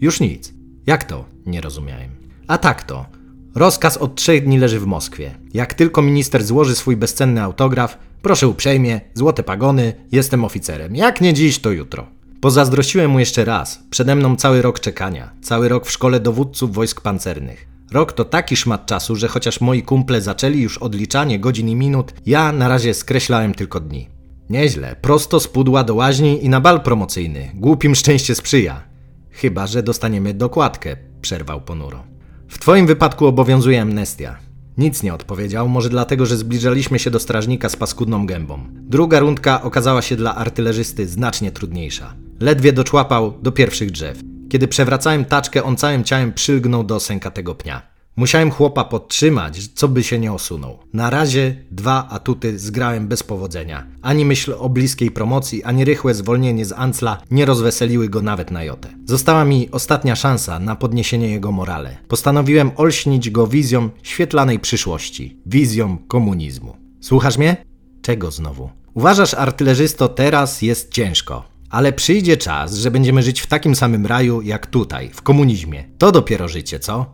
Już 0.00 0.20
nic. 0.20 0.52
Jak 0.86 1.04
to? 1.04 1.24
Nie 1.46 1.60
rozumiałem. 1.60 2.10
A 2.46 2.58
tak 2.58 2.82
to. 2.82 3.06
Rozkaz 3.54 3.96
od 3.96 4.14
trzech 4.14 4.44
dni 4.44 4.58
leży 4.58 4.80
w 4.80 4.86
Moskwie. 4.86 5.34
Jak 5.54 5.74
tylko 5.74 6.02
minister 6.02 6.44
złoży 6.44 6.76
swój 6.76 6.96
bezcenny 6.96 7.42
autograf, 7.42 7.98
proszę 8.22 8.48
uprzejmie, 8.48 9.00
złote 9.14 9.42
pagony, 9.42 9.92
jestem 10.12 10.44
oficerem. 10.44 10.96
Jak 10.96 11.20
nie 11.20 11.34
dziś, 11.34 11.58
to 11.58 11.70
jutro. 11.70 12.06
Pozazdrościłem 12.44 13.10
mu 13.10 13.18
jeszcze 13.18 13.44
raz. 13.44 13.82
Przede 13.90 14.14
mną 14.14 14.36
cały 14.36 14.62
rok 14.62 14.80
czekania. 14.80 15.30
Cały 15.42 15.68
rok 15.68 15.86
w 15.86 15.90
szkole 15.90 16.20
dowódców 16.20 16.74
wojsk 16.74 17.00
pancernych. 17.00 17.66
Rok 17.92 18.12
to 18.12 18.24
taki 18.24 18.56
szmat 18.56 18.86
czasu, 18.86 19.16
że 19.16 19.28
chociaż 19.28 19.60
moi 19.60 19.82
kumple 19.82 20.20
zaczęli 20.20 20.60
już 20.60 20.78
odliczanie 20.78 21.40
godzin 21.40 21.68
i 21.68 21.76
minut, 21.76 22.12
ja 22.26 22.52
na 22.52 22.68
razie 22.68 22.94
skreślałem 22.94 23.54
tylko 23.54 23.80
dni. 23.80 24.08
Nieźle, 24.50 24.96
prosto 25.00 25.40
z 25.40 25.48
pudła 25.48 25.84
do 25.84 25.94
łaźni 25.94 26.44
i 26.44 26.48
na 26.48 26.60
bal 26.60 26.80
promocyjny. 26.80 27.50
Głupim 27.54 27.94
szczęście 27.94 28.34
sprzyja. 28.34 28.82
Chyba, 29.30 29.66
że 29.66 29.82
dostaniemy 29.82 30.34
dokładkę, 30.34 30.96
przerwał 31.20 31.60
ponuro. 31.60 32.04
W 32.48 32.58
twoim 32.58 32.86
wypadku 32.86 33.26
obowiązuje 33.26 33.82
amnestia. 33.82 34.36
Nic 34.78 35.02
nie 35.02 35.14
odpowiedział, 35.14 35.68
może 35.68 35.88
dlatego, 35.88 36.26
że 36.26 36.36
zbliżaliśmy 36.36 36.98
się 36.98 37.10
do 37.10 37.20
strażnika 37.20 37.68
z 37.68 37.76
paskudną 37.76 38.26
gębą. 38.26 38.58
Druga 38.72 39.18
rundka 39.18 39.62
okazała 39.62 40.02
się 40.02 40.16
dla 40.16 40.34
artylerzysty 40.34 41.08
znacznie 41.08 41.52
trudniejsza. 41.52 42.14
Ledwie 42.40 42.72
doczłapał 42.72 43.38
do 43.42 43.52
pierwszych 43.52 43.90
drzew. 43.90 44.20
Kiedy 44.48 44.68
przewracałem 44.68 45.24
taczkę, 45.24 45.64
on 45.64 45.76
całym 45.76 46.04
ciałem 46.04 46.32
przylgnął 46.32 46.84
do 46.84 47.00
sękatego 47.00 47.54
pnia. 47.54 47.94
Musiałem 48.16 48.50
chłopa 48.50 48.84
podtrzymać, 48.84 49.68
co 49.68 49.88
by 49.88 50.02
się 50.02 50.18
nie 50.18 50.32
osunął. 50.32 50.78
Na 50.92 51.10
razie 51.10 51.56
dwa 51.70 52.08
atuty 52.08 52.58
zgrałem 52.58 53.08
bez 53.08 53.22
powodzenia. 53.22 53.86
Ani 54.02 54.24
myśl 54.24 54.54
o 54.58 54.68
bliskiej 54.68 55.10
promocji, 55.10 55.64
ani 55.64 55.84
rychłe 55.84 56.14
zwolnienie 56.14 56.64
z 56.64 56.72
Ancla 56.72 57.18
nie 57.30 57.44
rozweseliły 57.44 58.08
go 58.08 58.22
nawet 58.22 58.50
na 58.50 58.64
jotę. 58.64 58.88
Została 59.04 59.44
mi 59.44 59.70
ostatnia 59.70 60.16
szansa 60.16 60.58
na 60.58 60.76
podniesienie 60.76 61.28
jego 61.28 61.52
morale. 61.52 61.96
Postanowiłem 62.08 62.70
olśnić 62.76 63.30
go 63.30 63.46
wizją 63.46 63.90
świetlanej 64.02 64.58
przyszłości. 64.58 65.38
Wizją 65.46 65.98
komunizmu. 66.08 66.76
Słuchasz 67.00 67.38
mnie? 67.38 67.56
Czego 68.02 68.30
znowu? 68.30 68.70
Uważasz, 68.94 69.34
artylerzysto, 69.34 70.08
teraz 70.08 70.62
jest 70.62 70.92
ciężko 70.92 71.53
Ale 71.74 71.92
przyjdzie 71.92 72.36
czas, 72.36 72.74
że 72.74 72.90
będziemy 72.90 73.22
żyć 73.22 73.40
w 73.40 73.46
takim 73.46 73.74
samym 73.74 74.06
raju 74.06 74.42
jak 74.42 74.66
tutaj, 74.66 75.10
w 75.14 75.22
komunizmie. 75.22 75.84
To 75.98 76.12
dopiero 76.12 76.48
życie, 76.48 76.78
co? 76.78 77.06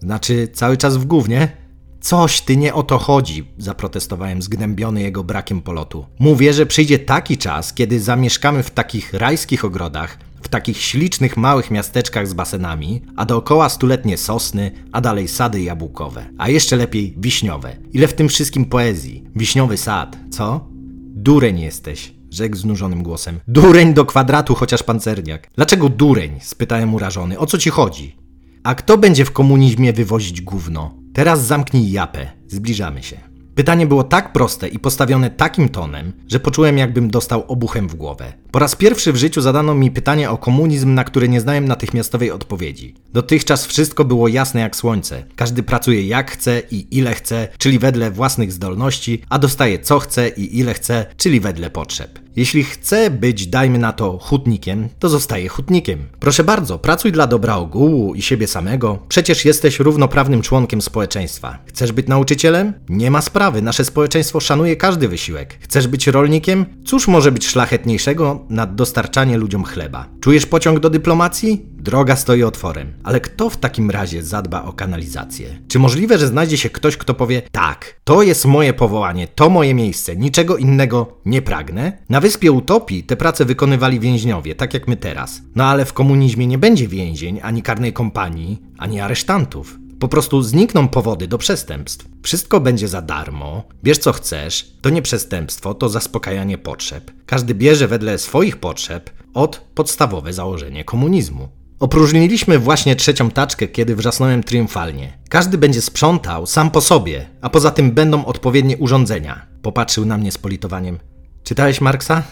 Znaczy, 0.00 0.48
cały 0.52 0.76
czas 0.76 0.96
w 0.96 1.04
gównie? 1.04 1.56
Coś 2.00 2.40
ty 2.40 2.56
nie 2.56 2.74
o 2.74 2.82
to 2.82 2.98
chodzi, 2.98 3.44
zaprotestowałem 3.58 4.42
zgnębiony 4.42 5.02
jego 5.02 5.24
brakiem 5.24 5.62
polotu. 5.62 6.06
Mówię, 6.18 6.52
że 6.52 6.66
przyjdzie 6.66 6.98
taki 6.98 7.38
czas, 7.38 7.74
kiedy 7.74 8.00
zamieszkamy 8.00 8.62
w 8.62 8.70
takich 8.70 9.14
rajskich 9.14 9.64
ogrodach, 9.64 10.18
w 10.42 10.48
takich 10.48 10.76
ślicznych 10.76 11.36
małych 11.36 11.70
miasteczkach 11.70 12.28
z 12.28 12.34
basenami, 12.34 13.02
a 13.16 13.24
dookoła 13.24 13.68
stuletnie 13.68 14.18
sosny, 14.18 14.70
a 14.92 15.00
dalej 15.00 15.28
sady 15.28 15.62
jabłkowe, 15.62 16.24
a 16.38 16.48
jeszcze 16.48 16.76
lepiej 16.76 17.14
wiśniowe. 17.18 17.76
Ile 17.92 18.08
w 18.08 18.14
tym 18.14 18.28
wszystkim 18.28 18.64
poezji? 18.64 19.24
Wiśniowy 19.36 19.76
sad, 19.76 20.16
co? 20.30 20.68
Dureń 21.14 21.60
jesteś, 21.60 22.21
rzekł 22.32 22.56
znużonym 22.56 23.02
głosem. 23.02 23.40
Dureń 23.48 23.94
do 23.94 24.04
kwadratu, 24.04 24.54
chociaż 24.54 24.82
pancerniak. 24.82 25.50
Dlaczego 25.56 25.88
dureń? 25.88 26.40
spytałem 26.40 26.94
urażony. 26.94 27.38
O 27.38 27.46
co 27.46 27.58
ci 27.58 27.70
chodzi? 27.70 28.16
A 28.64 28.74
kto 28.74 28.98
będzie 28.98 29.24
w 29.24 29.32
komunizmie 29.32 29.92
wywozić 29.92 30.40
gówno? 30.40 30.94
Teraz 31.14 31.46
zamknij 31.46 31.90
japę, 31.90 32.26
zbliżamy 32.48 33.02
się. 33.02 33.31
Pytanie 33.54 33.86
było 33.86 34.04
tak 34.04 34.32
proste 34.32 34.68
i 34.68 34.78
postawione 34.78 35.30
takim 35.30 35.68
tonem, 35.68 36.12
że 36.28 36.40
poczułem, 36.40 36.78
jakbym 36.78 37.10
dostał 37.10 37.44
obuchem 37.48 37.88
w 37.88 37.94
głowę. 37.94 38.32
Po 38.50 38.58
raz 38.58 38.76
pierwszy 38.76 39.12
w 39.12 39.16
życiu 39.16 39.40
zadano 39.40 39.74
mi 39.74 39.90
pytanie 39.90 40.30
o 40.30 40.38
komunizm, 40.38 40.94
na 40.94 41.04
które 41.04 41.28
nie 41.28 41.40
znałem 41.40 41.68
natychmiastowej 41.68 42.30
odpowiedzi. 42.30 42.94
Dotychczas 43.12 43.66
wszystko 43.66 44.04
było 44.04 44.28
jasne 44.28 44.60
jak 44.60 44.76
słońce. 44.76 45.24
Każdy 45.36 45.62
pracuje 45.62 46.06
jak 46.06 46.30
chce 46.30 46.62
i 46.70 46.98
ile 46.98 47.14
chce, 47.14 47.48
czyli 47.58 47.78
wedle 47.78 48.10
własnych 48.10 48.52
zdolności, 48.52 49.22
a 49.28 49.38
dostaje 49.38 49.78
co 49.78 49.98
chce 49.98 50.28
i 50.28 50.58
ile 50.58 50.74
chce, 50.74 51.06
czyli 51.16 51.40
wedle 51.40 51.70
potrzeb. 51.70 52.18
Jeśli 52.36 52.64
chce 52.64 53.10
być, 53.10 53.46
dajmy 53.46 53.78
na 53.78 53.92
to, 53.92 54.18
hutnikiem, 54.18 54.88
to 54.98 55.08
zostaje 55.08 55.48
hutnikiem. 55.48 55.98
Proszę 56.20 56.44
bardzo, 56.44 56.78
pracuj 56.78 57.12
dla 57.12 57.26
dobra 57.26 57.56
ogółu 57.56 58.14
i 58.14 58.22
siebie 58.22 58.46
samego. 58.46 58.98
Przecież 59.08 59.44
jesteś 59.44 59.78
równoprawnym 59.78 60.42
członkiem 60.42 60.82
społeczeństwa. 60.82 61.58
Chcesz 61.66 61.92
być 61.92 62.06
nauczycielem? 62.06 62.72
Nie 62.88 63.10
ma 63.10 63.20
sprawy, 63.20 63.62
nasze 63.62 63.84
społeczeństwo 63.84 64.40
szanuje 64.40 64.76
każdy 64.76 65.08
wysiłek. 65.08 65.58
Chcesz 65.60 65.86
być 65.88 66.06
rolnikiem? 66.06 66.66
Cóż 66.84 67.08
może 67.08 67.32
być 67.32 67.46
szlachetniejszego 67.46 68.46
nad 68.48 68.74
dostarczanie 68.74 69.36
ludziom 69.38 69.64
chleba? 69.64 70.08
Czujesz 70.20 70.46
pociąg 70.46 70.80
do 70.80 70.90
dyplomacji? 70.90 71.66
Droga 71.82 72.16
stoi 72.16 72.42
otworem. 72.42 72.92
Ale 73.04 73.20
kto 73.20 73.50
w 73.50 73.56
takim 73.56 73.90
razie 73.90 74.22
zadba 74.22 74.62
o 74.62 74.72
kanalizację? 74.72 75.58
Czy 75.68 75.78
możliwe, 75.78 76.18
że 76.18 76.26
znajdzie 76.26 76.58
się 76.58 76.70
ktoś, 76.70 76.96
kto 76.96 77.14
powie: 77.14 77.42
Tak, 77.52 78.00
to 78.04 78.22
jest 78.22 78.44
moje 78.44 78.72
powołanie, 78.72 79.26
to 79.26 79.50
moje 79.50 79.74
miejsce, 79.74 80.16
niczego 80.16 80.56
innego 80.56 81.18
nie 81.26 81.42
pragnę? 81.42 81.98
Na 82.08 82.20
wyspie 82.20 82.52
Utopii 82.52 83.04
te 83.04 83.16
prace 83.16 83.44
wykonywali 83.44 84.00
więźniowie, 84.00 84.54
tak 84.54 84.74
jak 84.74 84.88
my 84.88 84.96
teraz. 84.96 85.42
No 85.54 85.64
ale 85.64 85.84
w 85.84 85.92
komunizmie 85.92 86.46
nie 86.46 86.58
będzie 86.58 86.88
więzień, 86.88 87.40
ani 87.42 87.62
karnej 87.62 87.92
kompanii, 87.92 88.62
ani 88.78 89.00
aresztantów. 89.00 89.78
Po 90.00 90.08
prostu 90.08 90.42
znikną 90.42 90.88
powody 90.88 91.28
do 91.28 91.38
przestępstw. 91.38 92.06
Wszystko 92.22 92.60
będzie 92.60 92.88
za 92.88 93.02
darmo, 93.02 93.64
bierz 93.84 93.98
co 93.98 94.12
chcesz, 94.12 94.72
to 94.80 94.90
nie 94.90 95.02
przestępstwo, 95.02 95.74
to 95.74 95.88
zaspokajanie 95.88 96.58
potrzeb. 96.58 97.10
Każdy 97.26 97.54
bierze 97.54 97.88
wedle 97.88 98.18
swoich 98.18 98.56
potrzeb 98.56 99.10
od 99.34 99.60
podstawowe 99.74 100.32
założenie 100.32 100.84
komunizmu. 100.84 101.61
Opróżniliśmy 101.82 102.58
właśnie 102.58 102.96
trzecią 102.96 103.30
taczkę, 103.30 103.68
kiedy 103.68 103.96
wrzasnąłem 103.96 104.42
triumfalnie. 104.42 105.18
Każdy 105.28 105.58
będzie 105.58 105.82
sprzątał 105.82 106.46
sam 106.46 106.70
po 106.70 106.80
sobie, 106.80 107.26
a 107.40 107.50
poza 107.50 107.70
tym 107.70 107.92
będą 107.92 108.24
odpowiednie 108.24 108.76
urządzenia. 108.76 109.46
Popatrzył 109.62 110.04
na 110.04 110.18
mnie 110.18 110.32
z 110.32 110.38
politowaniem. 110.38 110.98
Czytałeś 111.44 111.80
Marksa? 111.80 112.22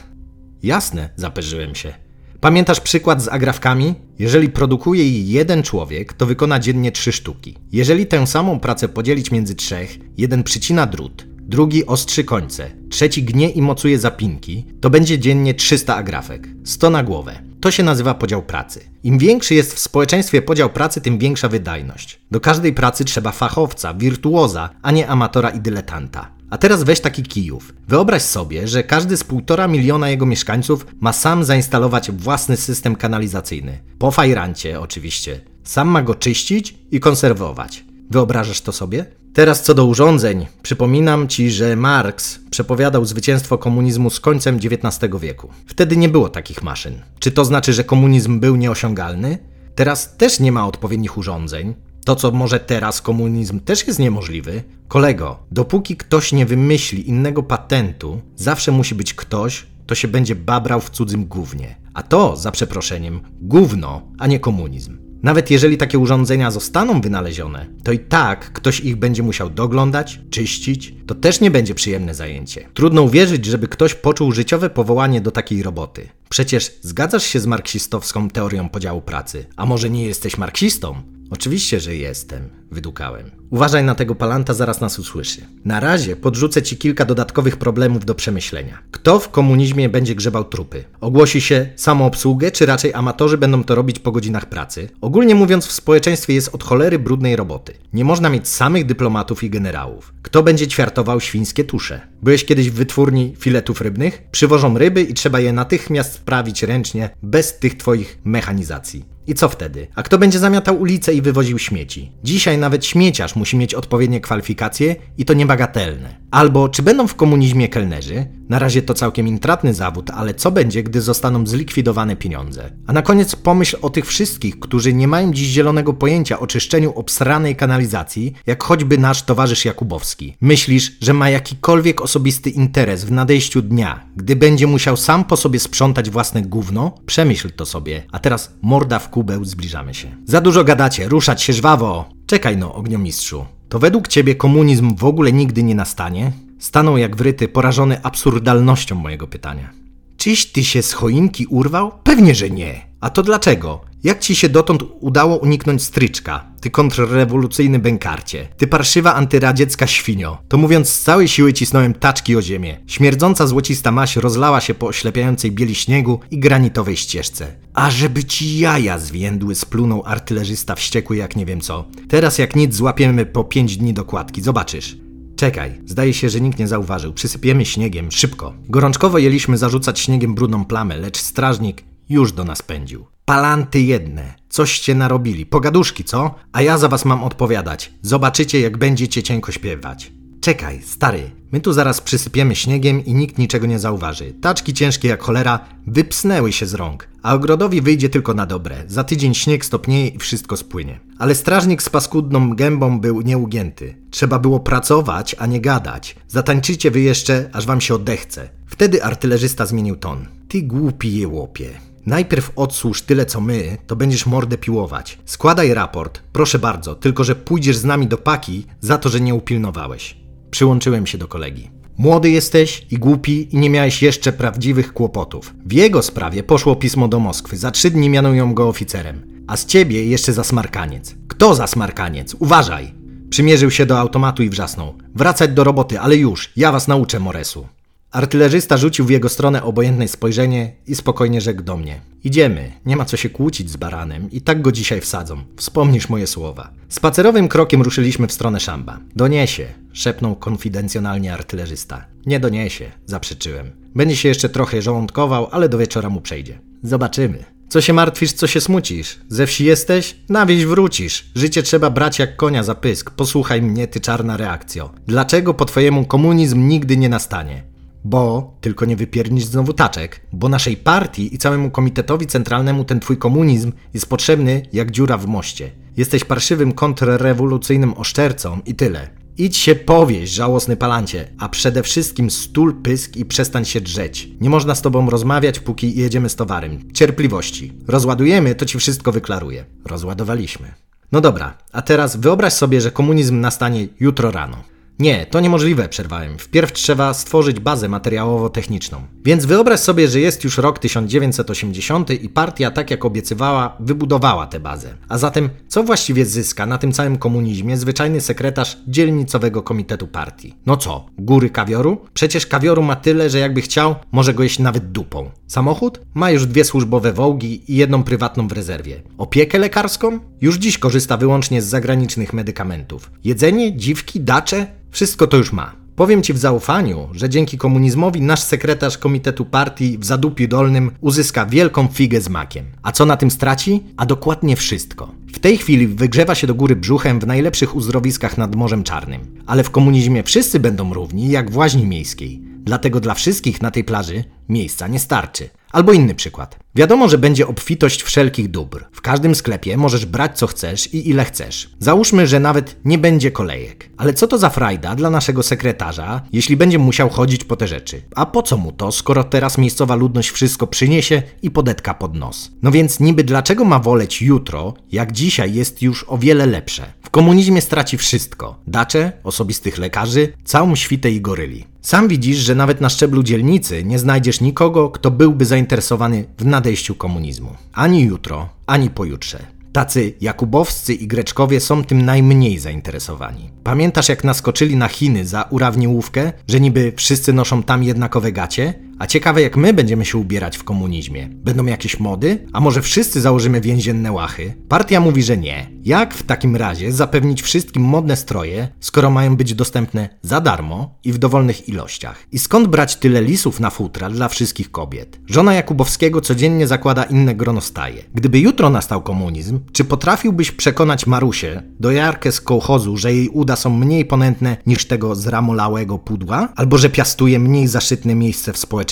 Jasne, 0.62 1.10
zaperzyłem 1.16 1.74
się. 1.74 1.94
Pamiętasz 2.40 2.80
przykład 2.80 3.22
z 3.22 3.28
agrafkami? 3.28 3.94
Jeżeli 4.18 4.48
produkuje 4.48 5.10
je 5.10 5.22
jeden 5.22 5.62
człowiek, 5.62 6.12
to 6.12 6.26
wykona 6.26 6.58
dziennie 6.58 6.92
trzy 6.92 7.12
sztuki. 7.12 7.56
Jeżeli 7.72 8.06
tę 8.06 8.26
samą 8.26 8.60
pracę 8.60 8.88
podzielić 8.88 9.30
między 9.30 9.54
trzech, 9.54 9.98
jeden 10.16 10.42
przycina 10.42 10.86
drut, 10.86 11.26
drugi 11.40 11.86
ostrzy 11.86 12.24
końce, 12.24 12.70
trzeci 12.90 13.22
gnie 13.22 13.50
i 13.50 13.62
mocuje 13.62 13.98
zapinki, 13.98 14.66
to 14.80 14.90
będzie 14.90 15.18
dziennie 15.18 15.54
300 15.54 15.96
agrafek. 15.96 16.48
100 16.64 16.90
na 16.90 17.02
głowę. 17.02 17.49
To 17.60 17.70
się 17.70 17.82
nazywa 17.82 18.14
podział 18.14 18.42
pracy. 18.42 18.80
Im 19.02 19.18
większy 19.18 19.54
jest 19.54 19.74
w 19.74 19.78
społeczeństwie 19.78 20.42
podział 20.42 20.70
pracy, 20.70 21.00
tym 21.00 21.18
większa 21.18 21.48
wydajność. 21.48 22.20
Do 22.30 22.40
każdej 22.40 22.72
pracy 22.72 23.04
trzeba 23.04 23.32
fachowca, 23.32 23.94
wirtuoza, 23.94 24.70
a 24.82 24.90
nie 24.90 25.08
amatora 25.08 25.50
i 25.50 25.60
dyletanta. 25.60 26.30
A 26.50 26.58
teraz 26.58 26.82
weź 26.82 27.00
taki 27.00 27.22
Kijów. 27.22 27.74
Wyobraź 27.88 28.22
sobie, 28.22 28.68
że 28.68 28.82
każdy 28.82 29.16
z 29.16 29.24
półtora 29.24 29.68
miliona 29.68 30.10
jego 30.10 30.26
mieszkańców 30.26 30.86
ma 31.00 31.12
sam 31.12 31.44
zainstalować 31.44 32.10
własny 32.10 32.56
system 32.56 32.96
kanalizacyjny. 32.96 33.78
Po 33.98 34.10
fajrancie 34.10 34.80
oczywiście. 34.80 35.40
Sam 35.64 35.88
ma 35.88 36.02
go 36.02 36.14
czyścić 36.14 36.74
i 36.90 37.00
konserwować. 37.00 37.84
Wyobrażasz 38.10 38.60
to 38.60 38.72
sobie? 38.72 39.06
Teraz 39.34 39.62
co 39.62 39.74
do 39.74 39.86
urządzeń, 39.86 40.46
przypominam 40.62 41.28
ci, 41.28 41.50
że 41.50 41.76
Marx 41.76 42.38
przepowiadał 42.50 43.04
zwycięstwo 43.04 43.58
komunizmu 43.58 44.10
z 44.10 44.20
końcem 44.20 44.56
XIX 44.56 45.20
wieku. 45.20 45.48
Wtedy 45.66 45.96
nie 45.96 46.08
było 46.08 46.28
takich 46.28 46.62
maszyn. 46.62 46.94
Czy 47.18 47.32
to 47.32 47.44
znaczy, 47.44 47.72
że 47.72 47.84
komunizm 47.84 48.40
był 48.40 48.56
nieosiągalny? 48.56 49.38
Teraz 49.74 50.16
też 50.16 50.40
nie 50.40 50.52
ma 50.52 50.66
odpowiednich 50.66 51.18
urządzeń. 51.18 51.74
To, 52.04 52.16
co 52.16 52.30
może 52.30 52.60
teraz 52.60 53.02
komunizm 53.02 53.60
też 53.60 53.86
jest 53.86 53.98
niemożliwy. 53.98 54.62
Kolego, 54.88 55.38
dopóki 55.50 55.96
ktoś 55.96 56.32
nie 56.32 56.46
wymyśli 56.46 57.08
innego 57.08 57.42
patentu, 57.42 58.20
zawsze 58.36 58.72
musi 58.72 58.94
być 58.94 59.14
ktoś, 59.14 59.66
kto 59.86 59.94
się 59.94 60.08
będzie 60.08 60.34
babrał 60.34 60.80
w 60.80 60.90
cudzym 60.90 61.24
gównie. 61.24 61.76
A 61.94 62.02
to, 62.02 62.36
za 62.36 62.50
przeproszeniem, 62.50 63.20
gówno, 63.40 64.02
a 64.18 64.26
nie 64.26 64.40
komunizm. 64.40 64.99
Nawet 65.22 65.50
jeżeli 65.50 65.76
takie 65.76 65.98
urządzenia 65.98 66.50
zostaną 66.50 67.00
wynalezione, 67.00 67.66
to 67.84 67.92
i 67.92 67.98
tak 67.98 68.52
ktoś 68.52 68.80
ich 68.80 68.96
będzie 68.96 69.22
musiał 69.22 69.50
doglądać, 69.50 70.20
czyścić. 70.30 70.94
To 71.06 71.14
też 71.14 71.40
nie 71.40 71.50
będzie 71.50 71.74
przyjemne 71.74 72.14
zajęcie. 72.14 72.68
Trudno 72.74 73.02
uwierzyć, 73.02 73.44
żeby 73.44 73.68
ktoś 73.68 73.94
poczuł 73.94 74.32
życiowe 74.32 74.70
powołanie 74.70 75.20
do 75.20 75.30
takiej 75.30 75.62
roboty. 75.62 76.08
Przecież 76.28 76.78
zgadzasz 76.80 77.24
się 77.24 77.40
z 77.40 77.46
marksistowską 77.46 78.30
teorią 78.30 78.68
podziału 78.68 79.02
pracy. 79.02 79.46
A 79.56 79.66
może 79.66 79.90
nie 79.90 80.06
jesteś 80.06 80.38
marksistą? 80.38 81.02
Oczywiście, 81.30 81.80
że 81.80 81.94
jestem, 81.94 82.48
wydukałem. 82.70 83.30
Uważaj 83.50 83.84
na 83.84 83.94
tego 83.94 84.14
palanta, 84.14 84.54
zaraz 84.54 84.80
nas 84.80 84.98
usłyszy. 84.98 85.46
Na 85.64 85.80
razie 85.80 86.16
podrzucę 86.16 86.62
ci 86.62 86.76
kilka 86.76 87.04
dodatkowych 87.04 87.56
problemów 87.56 88.04
do 88.04 88.14
przemyślenia. 88.14 88.78
Kto 88.90 89.18
w 89.18 89.28
komunizmie 89.28 89.88
będzie 89.88 90.14
grzebał 90.14 90.44
trupy? 90.44 90.84
Ogłosi 91.00 91.40
się 91.40 91.72
samoobsługę, 91.76 92.50
czy 92.50 92.66
raczej 92.66 92.94
amatorzy 92.94 93.38
będą 93.38 93.64
to 93.64 93.74
robić 93.74 93.98
po 93.98 94.12
godzinach 94.12 94.46
pracy? 94.46 94.88
Ogólnie 95.00 95.34
mówiąc, 95.34 95.66
w 95.66 95.72
społeczeństwie 95.72 96.34
jest 96.34 96.54
od 96.54 96.64
cholery 96.64 96.98
brudnej 96.98 97.36
roboty. 97.36 97.72
Nie 97.92 98.04
można 98.04 98.30
mieć 98.30 98.48
samych 98.48 98.86
dyplomatów 98.86 99.44
i 99.44 99.50
generałów. 99.50 100.14
Kto 100.22 100.42
będzie 100.42 100.68
ćwiartował 100.68 101.20
świńskie 101.20 101.64
tusze? 101.64 102.00
Byłeś 102.22 102.44
kiedyś 102.44 102.70
w 102.70 102.74
wytwórni 102.74 103.34
filetów 103.38 103.80
rybnych? 103.80 104.22
Przywożą 104.32 104.78
ryby 104.78 105.02
i 105.02 105.14
trzeba 105.14 105.40
je 105.40 105.52
natychmiast 105.52 106.12
sprawić 106.12 106.62
ręcznie, 106.62 107.10
bez 107.22 107.58
tych 107.58 107.76
twoich 107.76 108.18
mechanizacji. 108.24 109.04
I 109.26 109.34
co 109.34 109.48
wtedy? 109.48 109.86
A 109.94 110.02
kto 110.02 110.18
będzie 110.18 110.38
zamiatał 110.38 110.80
ulicę 110.80 111.14
i 111.14 111.22
wywoził 111.22 111.58
śmieci? 111.58 112.12
Dzisiaj 112.24 112.58
nawet 112.58 112.86
śmieciarz 112.86 113.36
musi 113.36 113.56
mieć 113.56 113.74
odpowiednie 113.74 114.20
kwalifikacje 114.20 114.96
i 115.18 115.24
to 115.24 115.34
niebagatelne. 115.34 116.20
Albo 116.30 116.68
czy 116.68 116.82
będą 116.82 117.06
w 117.06 117.14
komunizmie 117.14 117.68
kelnerzy? 117.68 118.26
Na 118.48 118.58
razie 118.58 118.82
to 118.82 118.94
całkiem 118.94 119.28
intratny 119.28 119.74
zawód, 119.74 120.10
ale 120.10 120.34
co 120.34 120.50
będzie, 120.50 120.82
gdy 120.82 121.00
zostaną 121.00 121.46
zlikwidowane 121.46 122.16
pieniądze? 122.16 122.70
A 122.86 122.92
na 122.92 123.02
koniec 123.02 123.36
pomyśl 123.36 123.76
o 123.82 123.90
tych 123.90 124.06
wszystkich, 124.06 124.60
którzy 124.60 124.92
nie 124.92 125.08
mają 125.08 125.32
dziś 125.32 125.48
zielonego 125.48 125.92
pojęcia 125.92 126.40
o 126.40 126.46
czyszczeniu 126.46 126.92
obsranej 126.92 127.56
kanalizacji, 127.56 128.34
jak 128.46 128.62
choćby 128.62 128.98
nasz 128.98 129.22
towarzysz 129.22 129.64
Jakubowski. 129.64 130.36
Myślisz, 130.40 130.92
że 131.00 131.12
ma 131.12 131.30
jakikolwiek 131.30 132.00
osobisty 132.00 132.50
interes 132.50 133.04
w 133.04 133.12
nadejściu 133.12 133.62
dnia, 133.62 134.06
gdy 134.16 134.36
będzie 134.36 134.66
musiał 134.66 134.96
sam 134.96 135.24
po 135.24 135.36
sobie 135.36 135.60
sprzątać 135.60 136.10
własne 136.10 136.42
gówno? 136.42 136.94
Przemyśl 137.06 137.50
to 137.50 137.66
sobie. 137.66 138.02
A 138.12 138.18
teraz 138.18 138.54
morda 138.62 138.98
w 138.98 139.09
kubeł, 139.10 139.44
zbliżamy 139.44 139.94
się. 139.94 140.08
Za 140.24 140.40
dużo 140.40 140.64
gadacie, 140.64 141.08
ruszać 141.08 141.42
się 141.42 141.52
żwawo! 141.52 142.08
Czekaj 142.26 142.56
no, 142.56 142.74
ogniomistrzu. 142.74 143.46
To 143.68 143.78
według 143.78 144.08
ciebie 144.08 144.34
komunizm 144.34 144.96
w 144.96 145.04
ogóle 145.04 145.32
nigdy 145.32 145.62
nie 145.62 145.74
nastanie? 145.74 146.32
Stanął 146.58 146.98
jak 146.98 147.16
wryty, 147.16 147.48
porażony 147.48 148.02
absurdalnością 148.02 148.94
mojego 148.94 149.26
pytania. 149.26 149.79
Czyś 150.20 150.46
ty 150.46 150.64
się 150.64 150.82
z 150.82 150.92
choinki 150.92 151.46
urwał? 151.46 151.92
Pewnie, 152.04 152.34
że 152.34 152.50
nie. 152.50 152.86
A 153.00 153.10
to 153.10 153.22
dlaczego? 153.22 153.80
Jak 154.04 154.20
ci 154.20 154.34
się 154.34 154.48
dotąd 154.48 154.82
udało 155.00 155.36
uniknąć 155.36 155.82
stryczka? 155.82 156.44
Ty 156.60 156.70
kontrrewolucyjny 156.70 157.78
bękarcie. 157.78 158.48
Ty 158.56 158.66
parszywa 158.66 159.14
antyradziecka 159.14 159.86
świnio. 159.86 160.38
To 160.48 160.58
mówiąc 160.58 160.88
z 160.88 161.00
całej 161.00 161.28
siły 161.28 161.52
cisnąłem 161.52 161.94
taczki 161.94 162.36
o 162.36 162.42
ziemię. 162.42 162.80
Śmierdząca 162.86 163.46
złocista 163.46 163.90
maś 163.90 164.16
rozlała 164.16 164.60
się 164.60 164.74
po 164.74 164.86
oślepiającej 164.86 165.52
bieli 165.52 165.74
śniegu 165.74 166.20
i 166.30 166.38
granitowej 166.38 166.96
ścieżce. 166.96 167.46
A 167.74 167.90
żeby 167.90 168.24
ci 168.24 168.58
jaja 168.58 168.98
zwiędły, 168.98 169.54
splunął 169.54 170.02
artylerzysta 170.06 170.74
wściekły 170.74 171.16
jak 171.16 171.36
nie 171.36 171.46
wiem 171.46 171.60
co. 171.60 171.84
Teraz 172.08 172.38
jak 172.38 172.56
nic 172.56 172.74
złapiemy 172.74 173.26
po 173.26 173.44
pięć 173.44 173.76
dni 173.76 173.94
dokładki, 173.94 174.42
zobaczysz. 174.42 174.96
Czekaj, 175.40 175.80
zdaje 175.86 176.14
się, 176.14 176.28
że 176.28 176.40
nikt 176.40 176.58
nie 176.58 176.68
zauważył. 176.68 177.12
Przysypiemy 177.12 177.66
śniegiem, 177.66 178.12
szybko. 178.12 178.54
Gorączkowo 178.68 179.18
jeliśmy 179.18 179.58
zarzucać 179.58 180.00
śniegiem 180.00 180.34
brudną 180.34 180.64
plamę, 180.64 180.96
lecz 180.96 181.18
strażnik 181.18 181.82
już 182.08 182.32
do 182.32 182.44
nas 182.44 182.62
pędził. 182.62 183.06
Palanty 183.24 183.80
jedne, 183.80 184.34
coście 184.48 184.94
narobili, 184.94 185.46
pogaduszki, 185.46 186.04
co? 186.04 186.34
A 186.52 186.62
ja 186.62 186.78
za 186.78 186.88
was 186.88 187.04
mam 187.04 187.24
odpowiadać. 187.24 187.92
Zobaczycie, 188.02 188.60
jak 188.60 188.78
będziecie 188.78 189.22
cienko 189.22 189.52
śpiewać. 189.52 190.12
Czekaj, 190.40 190.82
stary, 190.82 191.30
my 191.52 191.60
tu 191.60 191.72
zaraz 191.72 192.00
przysypiemy 192.00 192.56
śniegiem 192.56 193.04
i 193.04 193.14
nikt 193.14 193.38
niczego 193.38 193.66
nie 193.66 193.78
zauważy. 193.78 194.32
Taczki 194.40 194.74
ciężkie 194.74 195.08
jak 195.08 195.22
cholera 195.22 195.60
wypsnęły 195.86 196.52
się 196.52 196.66
z 196.66 196.74
rąk, 196.74 197.08
a 197.22 197.34
ogrodowi 197.34 197.80
wyjdzie 197.80 198.08
tylko 198.08 198.34
na 198.34 198.46
dobre. 198.46 198.84
Za 198.86 199.04
tydzień 199.04 199.34
śnieg 199.34 199.64
stopnieje 199.64 200.08
i 200.08 200.18
wszystko 200.18 200.56
spłynie. 200.56 201.00
Ale 201.18 201.34
strażnik 201.34 201.82
z 201.82 201.88
paskudną 201.88 202.54
gębą 202.54 203.00
był 203.00 203.20
nieugięty. 203.20 203.94
Trzeba 204.10 204.38
było 204.38 204.60
pracować, 204.60 205.36
a 205.38 205.46
nie 205.46 205.60
gadać. 205.60 206.16
Zatańczycie 206.28 206.90
wy 206.90 207.00
jeszcze, 207.00 207.50
aż 207.52 207.66
wam 207.66 207.80
się 207.80 207.94
odechce. 207.94 208.48
Wtedy 208.66 209.04
artylerzysta 209.04 209.66
zmienił 209.66 209.96
ton. 209.96 210.26
Ty 210.48 210.62
głupi 210.62 211.18
jełopie. 211.18 211.70
Najpierw 212.06 212.52
odsłuż 212.56 213.02
tyle 213.02 213.26
co 213.26 213.40
my, 213.40 213.78
to 213.86 213.96
będziesz 213.96 214.26
mordę 214.26 214.58
piłować. 214.58 215.18
Składaj 215.24 215.74
raport, 215.74 216.22
proszę 216.32 216.58
bardzo, 216.58 216.94
tylko 216.94 217.24
że 217.24 217.34
pójdziesz 217.34 217.76
z 217.76 217.84
nami 217.84 218.06
do 218.06 218.18
paki 218.18 218.66
za 218.80 218.98
to, 218.98 219.08
że 219.08 219.20
nie 219.20 219.34
upilnowałeś. 219.34 220.20
Przyłączyłem 220.50 221.06
się 221.06 221.18
do 221.18 221.28
kolegi. 221.28 221.70
Młody 221.98 222.30
jesteś 222.30 222.86
i 222.90 222.98
głupi 222.98 223.48
i 223.54 223.58
nie 223.58 223.70
miałeś 223.70 224.02
jeszcze 224.02 224.32
prawdziwych 224.32 224.92
kłopotów. 224.92 225.54
W 225.66 225.72
jego 225.72 226.02
sprawie 226.02 226.42
poszło 226.42 226.76
pismo 226.76 227.08
do 227.08 227.20
Moskwy. 227.20 227.56
Za 227.56 227.70
trzy 227.70 227.90
dni 227.90 228.08
mianują 228.08 228.54
go 228.54 228.68
oficerem. 228.68 229.44
A 229.46 229.56
z 229.56 229.66
ciebie 229.66 230.04
jeszcze 230.04 230.32
za 230.32 230.44
smarkaniec. 230.44 231.14
Kto 231.28 231.54
za 231.54 231.66
smarkaniec? 231.66 232.36
Uważaj! 232.38 232.94
Przymierzył 233.30 233.70
się 233.70 233.86
do 233.86 233.98
automatu 233.98 234.42
i 234.42 234.50
wrzasnął. 234.50 234.94
Wracać 235.14 235.50
do 235.50 235.64
roboty, 235.64 236.00
ale 236.00 236.16
już, 236.16 236.52
ja 236.56 236.72
was 236.72 236.88
nauczę 236.88 237.20
Moresu. 237.20 237.68
Artylerzysta 238.10 238.76
rzucił 238.76 239.04
w 239.04 239.10
jego 239.10 239.28
stronę 239.28 239.62
obojętne 239.62 240.08
spojrzenie 240.08 240.72
i 240.86 240.94
spokojnie 240.94 241.40
rzekł 241.40 241.62
do 241.62 241.76
mnie. 241.76 242.00
Idziemy, 242.24 242.72
nie 242.86 242.96
ma 242.96 243.04
co 243.04 243.16
się 243.16 243.30
kłócić 243.30 243.70
z 243.70 243.76
baranem 243.76 244.30
i 244.30 244.40
tak 244.40 244.62
go 244.62 244.72
dzisiaj 244.72 245.00
wsadzą. 245.00 245.42
Wspomnisz 245.56 246.08
moje 246.08 246.26
słowa. 246.26 246.70
Spacerowym 246.88 247.48
krokiem 247.48 247.82
ruszyliśmy 247.82 248.26
w 248.26 248.32
stronę 248.32 248.60
szamba. 248.60 248.98
Doniesie, 249.16 249.66
szepnął 249.92 250.36
konfidencjonalnie 250.36 251.34
artylerzysta. 251.34 252.04
Nie 252.26 252.40
doniesie, 252.40 252.90
zaprzeczyłem. 253.06 253.70
Będzie 253.94 254.16
się 254.16 254.28
jeszcze 254.28 254.48
trochę 254.48 254.82
żołądkował, 254.82 255.48
ale 255.50 255.68
do 255.68 255.78
wieczora 255.78 256.10
mu 256.10 256.20
przejdzie. 256.20 256.58
Zobaczymy. 256.82 257.44
Co 257.68 257.80
się 257.80 257.92
martwisz, 257.92 258.32
co 258.32 258.46
się 258.46 258.60
smucisz? 258.60 259.18
Ze 259.28 259.46
wsi 259.46 259.64
jesteś? 259.64 260.16
Na 260.28 260.46
wieś 260.46 260.66
wrócisz. 260.66 261.30
Życie 261.34 261.62
trzeba 261.62 261.90
brać 261.90 262.18
jak 262.18 262.36
konia 262.36 262.62
za 262.62 262.74
pysk. 262.74 263.10
Posłuchaj 263.10 263.62
mnie, 263.62 263.88
ty 263.88 264.00
czarna 264.00 264.36
reakcjo. 264.36 264.90
Dlaczego 265.06 265.54
po 265.54 265.64
twojemu 265.64 266.06
komunizm 266.06 266.68
nigdy 266.68 266.96
nie 266.96 267.08
nastanie? 267.08 267.69
Bo, 268.04 268.54
tylko 268.60 268.84
nie 268.84 268.96
wypiernisz 268.96 269.44
znowu 269.44 269.72
taczek, 269.72 270.20
bo 270.32 270.48
naszej 270.48 270.76
partii 270.76 271.34
i 271.34 271.38
całemu 271.38 271.70
komitetowi 271.70 272.26
centralnemu 272.26 272.84
ten 272.84 273.00
twój 273.00 273.16
komunizm 273.16 273.72
jest 273.94 274.06
potrzebny 274.06 274.62
jak 274.72 274.90
dziura 274.90 275.18
w 275.18 275.26
moście. 275.26 275.70
Jesteś 275.96 276.24
parszywym 276.24 276.72
kontrrewolucyjnym 276.72 277.94
oszczercą 277.94 278.60
i 278.66 278.74
tyle. 278.74 279.10
Idź 279.38 279.56
się 279.56 279.74
powieść, 279.74 280.32
żałosny 280.32 280.76
palancie, 280.76 281.28
a 281.38 281.48
przede 281.48 281.82
wszystkim 281.82 282.30
stul 282.30 282.82
pysk 282.82 283.16
i 283.16 283.24
przestań 283.24 283.64
się 283.64 283.80
drzeć. 283.80 284.28
Nie 284.40 284.50
można 284.50 284.74
z 284.74 284.82
tobą 284.82 285.10
rozmawiać, 285.10 285.60
póki 285.60 285.98
jedziemy 285.98 286.28
z 286.28 286.36
towarem. 286.36 286.92
Cierpliwości. 286.92 287.72
Rozładujemy, 287.88 288.54
to 288.54 288.64
ci 288.64 288.78
wszystko 288.78 289.12
wyklaruję. 289.12 289.64
Rozładowaliśmy. 289.84 290.74
No 291.12 291.20
dobra, 291.20 291.58
a 291.72 291.82
teraz 291.82 292.16
wyobraź 292.16 292.52
sobie, 292.52 292.80
że 292.80 292.90
komunizm 292.90 293.40
nastanie 293.40 293.88
jutro 294.00 294.30
rano. 294.30 294.56
Nie, 295.00 295.26
to 295.26 295.40
niemożliwe, 295.40 295.88
przerwałem. 295.88 296.38
Wpierw 296.38 296.72
trzeba 296.72 297.14
stworzyć 297.14 297.60
bazę 297.60 297.88
materiałowo-techniczną. 297.88 298.96
Więc 299.24 299.44
wyobraź 299.44 299.80
sobie, 299.80 300.08
że 300.08 300.20
jest 300.20 300.44
już 300.44 300.58
rok 300.58 300.78
1980 300.78 302.10
i 302.10 302.28
partia, 302.28 302.70
tak 302.70 302.90
jak 302.90 303.04
obiecywała, 303.04 303.76
wybudowała 303.80 304.46
tę 304.46 304.60
bazę. 304.60 304.94
A 305.08 305.18
zatem, 305.18 305.48
co 305.68 305.82
właściwie 305.82 306.26
zyska 306.26 306.66
na 306.66 306.78
tym 306.78 306.92
całym 306.92 307.18
komunizmie 307.18 307.76
zwyczajny 307.76 308.20
sekretarz 308.20 308.78
dzielnicowego 308.88 309.62
komitetu 309.62 310.06
partii? 310.06 310.54
No 310.66 310.76
co, 310.76 311.06
góry 311.18 311.50
kawioru? 311.50 311.98
Przecież 312.14 312.46
kawioru 312.46 312.82
ma 312.82 312.96
tyle, 312.96 313.30
że 313.30 313.38
jakby 313.38 313.60
chciał, 313.60 313.94
może 314.12 314.34
go 314.34 314.42
jeść 314.42 314.58
nawet 314.58 314.92
dupą. 314.92 315.30
Samochód? 315.46 316.00
Ma 316.14 316.30
już 316.30 316.46
dwie 316.46 316.64
służbowe 316.64 317.12
wołgi 317.12 317.72
i 317.72 317.76
jedną 317.76 318.02
prywatną 318.02 318.48
w 318.48 318.52
rezerwie. 318.52 319.02
Opiekę 319.18 319.58
lekarską? 319.58 320.18
Już 320.40 320.56
dziś 320.56 320.78
korzysta 320.78 321.16
wyłącznie 321.16 321.62
z 321.62 321.66
zagranicznych 321.66 322.32
medykamentów. 322.32 323.10
Jedzenie, 323.24 323.76
dziwki, 323.76 324.20
dacze? 324.20 324.80
Wszystko 324.90 325.26
to 325.26 325.36
już 325.36 325.52
ma. 325.52 325.80
Powiem 325.96 326.22
Ci 326.22 326.32
w 326.32 326.38
zaufaniu, 326.38 327.08
że 327.12 327.28
dzięki 327.28 327.58
komunizmowi 327.58 328.20
nasz 328.20 328.40
sekretarz 328.40 328.98
komitetu 328.98 329.44
partii 329.44 329.98
w 329.98 330.04
Zadupiu 330.04 330.48
Dolnym 330.48 330.90
uzyska 331.00 331.46
wielką 331.46 331.88
figę 331.88 332.20
z 332.20 332.28
makiem. 332.28 332.64
A 332.82 332.92
co 332.92 333.06
na 333.06 333.16
tym 333.16 333.30
straci? 333.30 333.82
A 333.96 334.06
dokładnie 334.06 334.56
wszystko. 334.56 335.14
W 335.32 335.38
tej 335.38 335.58
chwili 335.58 335.86
wygrzewa 335.86 336.34
się 336.34 336.46
do 336.46 336.54
góry 336.54 336.76
brzuchem 336.76 337.20
w 337.20 337.26
najlepszych 337.26 337.76
uzdrowiskach 337.76 338.38
nad 338.38 338.56
Morzem 338.56 338.84
Czarnym. 338.84 339.20
Ale 339.46 339.64
w 339.64 339.70
komunizmie 339.70 340.22
wszyscy 340.22 340.60
będą 340.60 340.94
równi 340.94 341.30
jak 341.30 341.50
w 341.50 341.56
łaźni 341.56 341.86
miejskiej. 341.86 342.40
Dlatego 342.64 343.00
dla 343.00 343.14
wszystkich 343.14 343.62
na 343.62 343.70
tej 343.70 343.84
plaży 343.84 344.24
miejsca 344.48 344.88
nie 344.88 344.98
starczy. 344.98 345.48
Albo 345.72 345.92
inny 345.92 346.14
przykład. 346.14 346.58
Wiadomo, 346.74 347.08
że 347.08 347.18
będzie 347.18 347.46
obfitość 347.46 348.02
wszelkich 348.02 348.50
dóbr. 348.50 348.84
W 348.92 349.00
każdym 349.00 349.34
sklepie 349.34 349.76
możesz 349.76 350.06
brać 350.06 350.38
co 350.38 350.46
chcesz 350.46 350.94
i 350.94 351.08
ile 351.10 351.24
chcesz. 351.24 351.70
Załóżmy, 351.78 352.26
że 352.26 352.40
nawet 352.40 352.76
nie 352.84 352.98
będzie 352.98 353.30
kolejek. 353.30 353.90
Ale 353.96 354.14
co 354.14 354.26
to 354.26 354.38
za 354.38 354.50
frajda 354.50 354.94
dla 354.94 355.10
naszego 355.10 355.42
sekretarza, 355.42 356.22
jeśli 356.32 356.56
będzie 356.56 356.78
musiał 356.78 357.08
chodzić 357.08 357.44
po 357.44 357.56
te 357.56 357.68
rzeczy? 357.68 358.02
A 358.16 358.26
po 358.26 358.42
co 358.42 358.56
mu 358.56 358.72
to, 358.72 358.92
skoro 358.92 359.24
teraz 359.24 359.58
miejscowa 359.58 359.94
ludność 359.94 360.30
wszystko 360.30 360.66
przyniesie 360.66 361.22
i 361.42 361.50
podetka 361.50 361.94
pod 361.94 362.14
nos? 362.14 362.50
No 362.62 362.70
więc 362.70 363.00
niby 363.00 363.24
dlaczego 363.24 363.64
ma 363.64 363.78
woleć 363.78 364.22
jutro, 364.22 364.74
jak 364.92 365.12
dzisiaj 365.12 365.54
jest 365.54 365.82
już 365.82 366.04
o 366.08 366.18
wiele 366.18 366.46
lepsze? 366.46 366.92
W 367.02 367.10
komunizmie 367.10 367.60
straci 367.60 367.98
wszystko. 367.98 368.56
Dacze, 368.66 369.12
osobistych 369.24 369.78
lekarzy, 369.78 370.32
całą 370.44 370.76
świtę 370.76 371.10
i 371.10 371.20
goryli. 371.20 371.69
Sam 371.82 372.08
widzisz, 372.08 372.38
że 372.38 372.54
nawet 372.54 372.80
na 372.80 372.88
szczeblu 372.88 373.22
dzielnicy 373.22 373.84
nie 373.84 373.98
znajdziesz 373.98 374.40
nikogo, 374.40 374.90
kto 374.90 375.10
byłby 375.10 375.44
zainteresowany 375.44 376.24
w 376.38 376.46
nadejściu 376.46 376.94
komunizmu. 376.94 377.56
Ani 377.72 378.02
jutro, 378.02 378.48
ani 378.66 378.90
pojutrze. 378.90 379.38
Tacy 379.72 380.14
jakubowscy 380.20 380.94
i 380.94 381.06
greczkowie 381.06 381.60
są 381.60 381.84
tym 381.84 382.04
najmniej 382.04 382.58
zainteresowani. 382.58 383.50
Pamiętasz 383.64 384.08
jak 384.08 384.24
naskoczyli 384.24 384.76
na 384.76 384.88
Chiny 384.88 385.26
za 385.26 385.42
urawniłówkę, 385.42 386.32
że 386.48 386.60
niby 386.60 386.92
wszyscy 386.96 387.32
noszą 387.32 387.62
tam 387.62 387.82
jednakowe 387.82 388.32
gacie? 388.32 388.74
A 389.00 389.06
ciekawe 389.06 389.42
jak 389.42 389.56
my 389.56 389.72
będziemy 389.74 390.04
się 390.04 390.18
ubierać 390.18 390.56
w 390.56 390.64
komunizmie. 390.64 391.28
Będą 391.32 391.66
jakieś 391.66 392.00
mody? 392.00 392.46
A 392.52 392.60
może 392.60 392.82
wszyscy 392.82 393.20
założymy 393.20 393.60
więzienne 393.60 394.12
łachy? 394.12 394.54
Partia 394.68 395.00
mówi, 395.00 395.22
że 395.22 395.36
nie. 395.36 395.70
Jak 395.84 396.14
w 396.14 396.22
takim 396.22 396.56
razie 396.56 396.92
zapewnić 396.92 397.42
wszystkim 397.42 397.82
modne 397.82 398.16
stroje, 398.16 398.68
skoro 398.80 399.10
mają 399.10 399.36
być 399.36 399.54
dostępne 399.54 400.08
za 400.22 400.40
darmo 400.40 400.98
i 401.04 401.12
w 401.12 401.18
dowolnych 401.18 401.68
ilościach? 401.68 402.26
I 402.32 402.38
skąd 402.38 402.68
brać 402.68 402.96
tyle 402.96 403.22
lisów 403.22 403.60
na 403.60 403.70
futra 403.70 404.10
dla 404.10 404.28
wszystkich 404.28 404.70
kobiet? 404.70 405.20
Żona 405.26 405.54
Jakubowskiego 405.54 406.20
codziennie 406.20 406.66
zakłada 406.66 407.04
inne 407.04 407.34
gronostaje. 407.34 408.04
Gdyby 408.14 408.38
jutro 408.38 408.70
nastał 408.70 409.02
komunizm, 409.02 409.60
czy 409.72 409.84
potrafiłbyś 409.84 410.52
przekonać 410.52 411.06
Marusię, 411.06 411.62
dojarkę 411.78 412.32
z 412.32 412.40
kołchozu, 412.40 412.96
że 412.96 413.14
jej 413.14 413.28
uda 413.28 413.56
są 413.56 413.70
mniej 413.78 414.04
ponętne 414.04 414.56
niż 414.66 414.84
tego 414.84 415.14
zramolałego 415.14 415.98
pudła? 415.98 416.48
Albo 416.56 416.78
że 416.78 416.90
piastuje 416.90 417.38
mniej 417.38 417.66
zaszytne 417.66 418.14
miejsce 418.14 418.52
w 418.52 418.58
społeczeństwie? 418.58 418.89